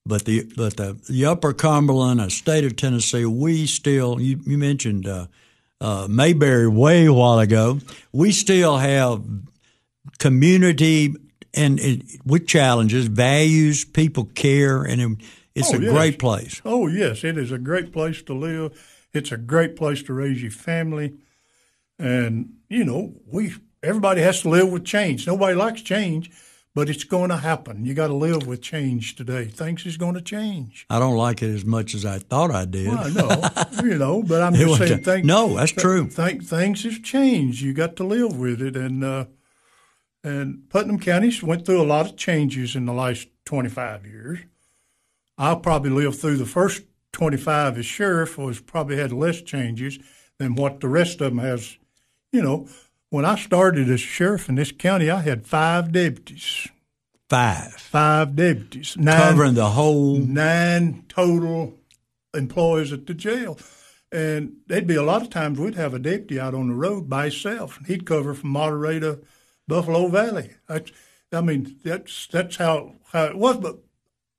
but 0.04 0.24
the 0.24 0.50
but 0.56 0.76
the, 0.76 0.98
the 1.08 1.24
Upper 1.26 1.52
Cumberland, 1.52 2.20
a 2.20 2.28
state 2.28 2.64
of 2.64 2.74
Tennessee, 2.74 3.24
we 3.24 3.66
still. 3.66 4.20
You, 4.20 4.40
you 4.44 4.58
mentioned 4.58 5.06
uh, 5.06 5.26
uh, 5.80 6.08
Mayberry 6.10 6.66
way 6.66 7.06
a 7.06 7.12
while 7.12 7.38
ago. 7.38 7.78
We 8.12 8.32
still 8.32 8.78
have 8.78 9.22
community 10.18 11.14
and 11.54 11.78
it, 11.78 12.02
with 12.24 12.48
challenges, 12.48 13.06
values, 13.06 13.84
people 13.84 14.24
care, 14.24 14.82
and 14.82 15.00
it, 15.00 15.26
it's 15.54 15.72
Oh, 15.72 15.76
a 15.76 15.80
yes. 15.80 15.92
great 15.92 16.18
place. 16.18 16.60
Oh 16.64 16.88
yes, 16.88 17.22
it 17.22 17.38
is 17.38 17.52
a 17.52 17.58
great 17.58 17.92
place 17.92 18.20
to 18.22 18.34
live. 18.34 18.72
It's 19.12 19.30
a 19.30 19.36
great 19.36 19.76
place 19.76 20.02
to 20.04 20.12
raise 20.12 20.42
your 20.42 20.50
family, 20.50 21.18
and 22.00 22.54
you 22.68 22.84
know 22.84 23.14
we 23.26 23.52
everybody 23.82 24.20
has 24.22 24.42
to 24.42 24.48
live 24.48 24.70
with 24.70 24.84
change. 24.84 25.26
Nobody 25.26 25.54
likes 25.54 25.82
change, 25.82 26.30
but 26.74 26.88
it's 26.88 27.04
going 27.04 27.30
to 27.30 27.36
happen. 27.36 27.84
You 27.84 27.94
got 27.94 28.08
to 28.08 28.14
live 28.14 28.46
with 28.46 28.62
change 28.62 29.16
today. 29.16 29.46
Things 29.46 29.84
is 29.84 29.96
going 29.96 30.14
to 30.14 30.22
change. 30.22 30.86
I 30.88 30.98
don't 30.98 31.16
like 31.16 31.42
it 31.42 31.50
as 31.50 31.64
much 31.64 31.94
as 31.94 32.04
I 32.04 32.18
thought 32.18 32.50
I 32.50 32.64
did. 32.64 32.88
I 32.88 33.10
know, 33.10 33.82
you 33.82 33.98
know, 33.98 34.22
but 34.22 34.42
I'm 34.42 34.54
just 34.54 34.78
saying. 34.78 35.02
Things, 35.02 35.26
no, 35.26 35.56
that's 35.56 35.72
true. 35.72 36.08
Think 36.08 36.44
things 36.44 36.84
have 36.84 37.02
changed. 37.02 37.60
You 37.60 37.72
got 37.72 37.96
to 37.96 38.04
live 38.04 38.38
with 38.38 38.62
it, 38.62 38.76
and 38.76 39.04
uh, 39.04 39.26
and 40.24 40.68
Putnam 40.70 40.98
County's 40.98 41.42
went 41.42 41.66
through 41.66 41.82
a 41.82 41.84
lot 41.84 42.06
of 42.06 42.16
changes 42.16 42.76
in 42.76 42.86
the 42.86 42.92
last 42.92 43.26
25 43.44 44.06
years. 44.06 44.38
I 45.36 45.54
probably 45.56 45.90
lived 45.90 46.20
through 46.20 46.36
the 46.36 46.46
first 46.46 46.82
25 47.12 47.78
as 47.78 47.86
sheriff 47.86 48.38
was 48.38 48.60
probably 48.60 48.96
had 48.96 49.12
less 49.12 49.42
changes 49.42 49.98
than 50.38 50.54
what 50.54 50.80
the 50.80 50.88
rest 50.88 51.20
of 51.20 51.30
them 51.30 51.38
has. 51.38 51.76
You 52.30 52.42
know, 52.42 52.68
when 53.12 53.26
I 53.26 53.36
started 53.36 53.90
as 53.90 54.00
sheriff 54.00 54.48
in 54.48 54.54
this 54.54 54.72
county, 54.72 55.10
I 55.10 55.20
had 55.20 55.46
five 55.46 55.92
deputies, 55.92 56.68
Five. 57.28 57.74
five 57.74 58.34
deputies, 58.34 58.96
nine, 58.96 59.18
Covering 59.18 59.52
the 59.52 59.68
whole 59.68 60.16
nine 60.16 61.04
total 61.10 61.78
employees 62.32 62.90
at 62.90 63.06
the 63.06 63.12
jail. 63.12 63.58
And 64.10 64.54
there'd 64.66 64.86
be 64.86 64.94
a 64.96 65.02
lot 65.02 65.20
of 65.20 65.28
times 65.28 65.58
we'd 65.58 65.74
have 65.74 65.92
a 65.92 65.98
deputy 65.98 66.40
out 66.40 66.54
on 66.54 66.68
the 66.68 66.74
road 66.74 67.10
by 67.10 67.24
himself, 67.24 67.76
and 67.76 67.86
he'd 67.86 68.06
cover 68.06 68.32
from 68.32 68.48
Monterey 68.48 68.98
to 69.00 69.20
Buffalo 69.68 70.08
Valley. 70.08 70.52
That's, 70.66 70.90
I 71.32 71.42
mean, 71.42 71.76
that's 71.84 72.26
that's 72.28 72.56
how 72.56 72.94
how 73.12 73.24
it 73.24 73.36
was. 73.36 73.58
But 73.58 73.80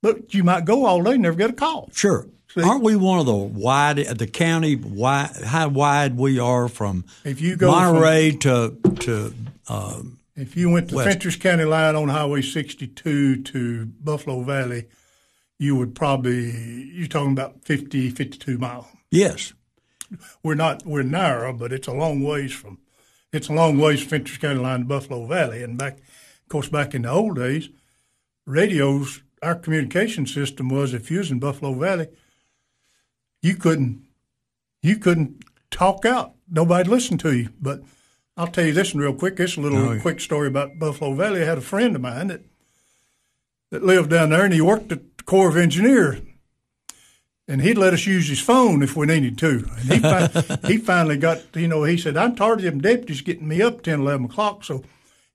but 0.02 0.34
you 0.34 0.42
might 0.42 0.64
go 0.64 0.84
all 0.84 1.00
day 1.00 1.12
and 1.12 1.22
never 1.22 1.36
get 1.36 1.50
a 1.50 1.54
call. 1.54 1.90
Sure. 1.92 2.26
See? 2.54 2.62
Aren't 2.62 2.84
we 2.84 2.94
one 2.94 3.18
of 3.18 3.26
the 3.26 3.34
wide, 3.34 3.96
the 3.96 4.28
county, 4.28 4.76
wide, 4.76 5.30
how 5.44 5.68
wide 5.68 6.16
we 6.16 6.38
are 6.38 6.68
from 6.68 7.04
If 7.24 7.40
you 7.40 7.56
go 7.56 7.68
Monterey 7.68 8.30
to, 8.30 8.76
to, 9.00 9.34
uh, 9.68 10.02
If 10.36 10.56
you 10.56 10.70
went 10.70 10.90
to 10.90 10.96
West. 10.96 11.08
Fentress 11.08 11.36
County 11.36 11.64
line 11.64 11.96
on 11.96 12.08
Highway 12.08 12.42
62 12.42 13.42
to 13.42 13.86
Buffalo 13.86 14.42
Valley, 14.42 14.86
you 15.58 15.74
would 15.74 15.96
probably 15.96 16.92
you're 16.92 17.08
talking 17.08 17.32
about 17.32 17.64
50, 17.64 18.10
52 18.10 18.58
miles. 18.58 18.86
yes. 19.10 19.52
we're 20.44 20.54
not 20.54 20.86
we're 20.86 21.02
narrow, 21.02 21.52
but 21.52 21.72
it's 21.72 21.88
a 21.88 21.92
long 21.92 22.22
ways 22.22 22.52
from 22.52 22.78
it's 23.32 23.48
a 23.48 23.52
long 23.52 23.78
ways 23.78 24.00
from 24.00 24.10
Fentress 24.10 24.38
County 24.38 24.60
line 24.60 24.80
to 24.80 24.86
Buffalo 24.86 25.26
Valley. 25.26 25.64
And 25.64 25.76
back, 25.76 25.94
of 25.98 26.48
course, 26.48 26.68
back 26.68 26.94
in 26.94 27.02
the 27.02 27.10
old 27.10 27.34
days, 27.34 27.68
radios, 28.46 29.22
our 29.42 29.56
communication 29.56 30.24
system 30.26 30.68
was 30.68 30.94
if 30.94 31.10
you 31.10 31.18
was 31.18 31.32
in 31.32 31.40
Buffalo 31.40 31.74
Valley, 31.74 32.06
you 33.44 33.54
couldn't 33.54 34.02
you 34.82 34.96
couldn't 34.96 35.44
talk 35.70 36.04
out. 36.04 36.32
Nobody'd 36.50 36.88
listen 36.88 37.18
to 37.18 37.32
you. 37.36 37.50
But 37.60 37.82
I'll 38.36 38.48
tell 38.48 38.64
you 38.64 38.72
this 38.72 38.94
one 38.94 39.02
real 39.02 39.14
quick. 39.14 39.36
This 39.36 39.56
little 39.56 40.00
quick 40.00 40.20
story 40.20 40.48
about 40.48 40.78
Buffalo 40.78 41.14
Valley. 41.14 41.42
I 41.42 41.46
had 41.46 41.58
a 41.58 41.62
friend 41.62 41.94
of 41.94 42.02
mine 42.02 42.28
that 42.28 42.42
that 43.70 43.84
lived 43.84 44.10
down 44.10 44.30
there, 44.30 44.44
and 44.44 44.54
he 44.54 44.60
worked 44.60 44.92
at 44.92 45.18
the 45.18 45.24
Corps 45.24 45.48
of 45.48 45.56
Engineers 45.56 46.20
and 47.46 47.60
he'd 47.60 47.78
let 47.78 47.92
us 47.92 48.06
use 48.06 48.28
his 48.28 48.40
phone 48.40 48.82
if 48.82 48.96
we 48.96 49.06
needed 49.06 49.36
to. 49.38 49.68
And 49.78 49.92
he, 49.92 49.98
fi- 49.98 50.58
he 50.66 50.78
finally 50.78 51.18
got, 51.18 51.42
you 51.54 51.68
know, 51.68 51.84
he 51.84 51.98
said, 51.98 52.16
I'm 52.16 52.34
tired 52.34 52.60
of 52.60 52.64
them 52.64 52.80
deputies 52.80 53.20
getting 53.20 53.48
me 53.48 53.60
up 53.60 53.82
10, 53.82 54.00
11 54.00 54.26
o'clock. 54.26 54.64
So 54.64 54.82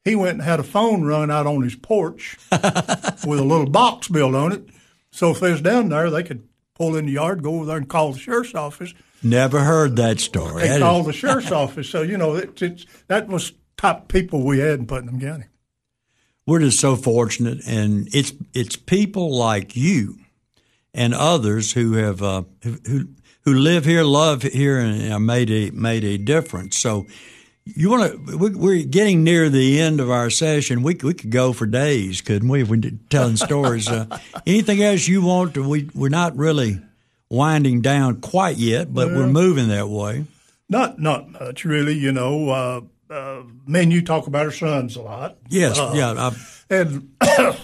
he 0.03 0.15
went 0.15 0.35
and 0.35 0.41
had 0.41 0.59
a 0.59 0.63
phone 0.63 1.03
run 1.03 1.29
out 1.29 1.45
on 1.45 1.61
his 1.61 1.75
porch 1.75 2.37
with 2.51 3.39
a 3.39 3.45
little 3.45 3.69
box 3.69 4.07
built 4.07 4.33
on 4.33 4.51
it. 4.51 4.69
So 5.11 5.31
if 5.31 5.39
they 5.39 5.51
was 5.51 5.61
down 5.61 5.89
there, 5.89 6.09
they 6.09 6.23
could 6.23 6.48
pull 6.79 6.95
in 6.95 7.05
the 7.05 7.11
yard, 7.11 7.43
go 7.43 7.55
over 7.57 7.65
there 7.65 7.77
and 7.77 7.87
call 7.87 8.13
the 8.13 8.19
sheriff's 8.19 8.55
office. 8.55 8.93
Never 9.21 9.59
heard 9.59 9.97
that 9.97 10.19
story. 10.19 10.63
They 10.63 10.69
That 10.69 10.79
called 10.79 11.01
is- 11.01 11.07
the 11.07 11.13
sheriff's 11.13 11.51
office. 11.51 11.89
So, 11.89 12.01
you 12.01 12.17
know, 12.17 12.35
it, 12.35 12.59
it's, 12.61 12.85
that 13.07 13.27
was 13.27 13.51
top 13.77 14.07
people 14.07 14.43
we 14.45 14.59
had 14.59 14.79
in 14.79 14.85
Putnam 14.87 15.19
County. 15.19 15.43
we're 16.47 16.59
just 16.61 16.79
so 16.79 16.95
fortunate, 16.95 17.59
and 17.67 18.07
it's 18.13 18.33
it's 18.53 18.75
people 18.75 19.35
like 19.37 19.75
you 19.75 20.17
and 20.93 21.13
others 21.13 21.73
who 21.73 21.93
have 21.93 22.23
uh, 22.23 22.43
who 22.63 23.09
who 23.41 23.53
live 23.53 23.85
here, 23.85 24.03
love 24.03 24.41
here, 24.43 24.79
and 24.79 25.25
made 25.25 25.51
a 25.51 25.69
made 25.71 26.03
a 26.03 26.17
difference. 26.17 26.77
So. 26.79 27.05
You 27.75 27.89
want 27.91 28.27
to? 28.27 28.37
We're 28.37 28.83
getting 28.83 29.23
near 29.23 29.49
the 29.49 29.79
end 29.79 29.99
of 29.99 30.09
our 30.09 30.29
session. 30.29 30.81
We 30.83 30.95
we 31.03 31.13
could 31.13 31.29
go 31.31 31.53
for 31.53 31.65
days, 31.65 32.21
couldn't 32.21 32.49
we? 32.49 32.61
If 32.61 32.69
we 32.69 32.79
telling 33.09 33.35
stories. 33.37 33.87
Uh, 33.87 34.05
anything 34.47 34.81
else 34.81 35.07
you 35.07 35.21
want? 35.21 35.53
To, 35.55 35.67
we 35.67 35.89
we're 35.93 36.09
not 36.09 36.35
really 36.37 36.81
winding 37.29 37.81
down 37.81 38.21
quite 38.21 38.57
yet, 38.57 38.93
but 38.93 39.09
we're 39.09 39.27
moving 39.27 39.67
that 39.69 39.87
way. 39.89 40.25
Not 40.69 40.99
not 40.99 41.29
much, 41.31 41.65
really. 41.65 41.93
You 41.93 42.11
know, 42.11 42.49
uh, 42.49 42.81
uh, 43.13 43.43
me 43.67 43.83
and 43.83 43.93
you 43.93 44.01
talk 44.01 44.27
about 44.27 44.45
our 44.45 44.51
sons 44.51 44.95
a 44.95 45.01
lot. 45.01 45.37
Yes, 45.49 45.77
Uh, 45.79 45.93
yeah. 45.95 46.11
I, 46.29 46.35
and 46.73 47.09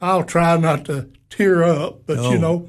I'll 0.00 0.24
try 0.24 0.56
not 0.56 0.84
to 0.86 1.08
tear 1.30 1.62
up, 1.64 2.06
but 2.06 2.18
Oh. 2.18 2.32
you 2.32 2.38
know, 2.38 2.68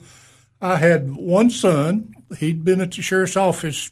I 0.61 0.77
had 0.77 1.15
one 1.15 1.49
son. 1.49 2.13
He'd 2.39 2.63
been 2.63 2.81
at 2.81 2.91
the 2.91 3.01
sheriff's 3.01 3.35
office 3.35 3.91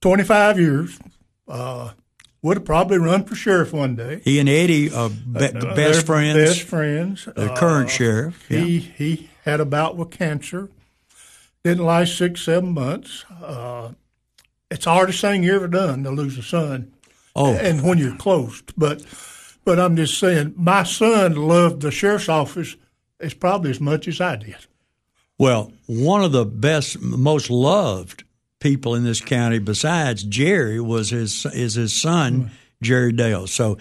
25 0.00 0.58
years. 0.58 0.98
Uh, 1.48 1.90
would 2.42 2.58
have 2.58 2.66
probably 2.66 2.98
run 2.98 3.24
for 3.24 3.34
sheriff 3.34 3.72
one 3.72 3.96
day. 3.96 4.20
he 4.24 4.38
and 4.38 4.48
Eddie 4.48 4.92
are 4.92 5.08
be, 5.08 5.16
They're 5.26 5.52
best 5.52 6.04
friends. 6.06 6.36
Best 6.36 6.62
friends. 6.62 7.24
the 7.24 7.52
Uh, 7.52 7.56
current 7.56 7.88
sheriff. 7.90 8.44
Yeah. 8.50 8.60
He 8.60 8.78
he 8.80 9.30
had 9.44 9.60
a 9.60 9.64
bout 9.64 9.96
with 9.96 10.10
cancer. 10.10 10.68
Didn't 11.62 11.84
last 11.86 12.16
six 12.18 12.42
seven 12.42 12.74
months. 12.74 13.24
Uh, 13.42 13.92
it's 14.70 14.84
the 14.84 14.90
hardest 14.92 15.20
thing 15.20 15.42
you 15.42 15.54
ever 15.54 15.68
done 15.68 16.04
to 16.04 16.10
lose 16.10 16.36
a 16.36 16.42
son 16.42 16.92
oh, 17.34 17.54
and 17.54 17.82
when 17.82 17.96
you're 17.98 18.16
close. 18.16 18.62
But 18.76 19.02
but 19.64 19.80
I'm 19.80 19.96
just 19.96 20.18
saying, 20.18 20.52
my 20.56 20.82
son 20.82 21.36
loved 21.36 21.80
the 21.80 21.90
sheriff's 21.90 22.28
office 22.28 22.76
as 23.20 23.32
probably 23.32 23.70
as 23.70 23.80
much 23.80 24.06
as 24.08 24.20
I 24.20 24.36
did. 24.36 24.56
Well, 25.38 25.72
one 25.86 26.22
of 26.22 26.32
the 26.32 26.44
best, 26.44 27.00
most 27.00 27.48
loved 27.48 28.23
people 28.64 28.94
in 28.94 29.04
this 29.04 29.20
county, 29.20 29.58
besides 29.58 30.22
Jerry, 30.24 30.80
was 30.80 31.10
his 31.10 31.44
is 31.46 31.74
his 31.74 31.92
son 31.92 32.50
Jerry 32.82 33.12
Dale. 33.12 33.46
So, 33.46 33.76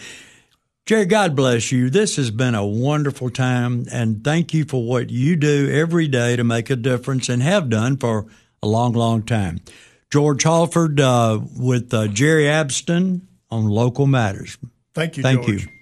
Jerry, 0.86 1.06
God 1.06 1.38
bless 1.38 1.72
you. 1.72 1.90
This 1.90 2.18
has 2.18 2.32
been 2.32 2.54
a 2.54 2.66
wonderful 2.66 3.30
time, 3.30 3.86
and 3.94 4.22
thank 4.26 4.54
you 4.54 4.66
for 4.66 4.86
what 4.86 5.10
you 5.10 5.38
do 5.38 5.72
every 5.72 6.10
day 6.10 6.36
to 6.36 6.44
make 6.44 6.70
a 6.70 6.76
difference, 6.76 7.30
and 7.30 7.42
have 7.42 7.70
done 7.70 7.96
for 7.96 8.26
a 8.62 8.68
long, 8.68 8.92
long 8.92 9.24
time. 9.24 9.62
George 10.12 10.44
Halford 10.44 11.00
uh, 11.00 11.40
with 11.58 11.94
uh, 11.94 12.08
Jerry 12.08 12.44
Abston 12.44 13.22
on 13.50 13.66
Local 13.70 14.06
Matters. 14.06 14.58
Thank 14.94 15.16
you, 15.16 15.24
Thank 15.24 15.46
George. 15.46 15.64
you. 15.64 15.74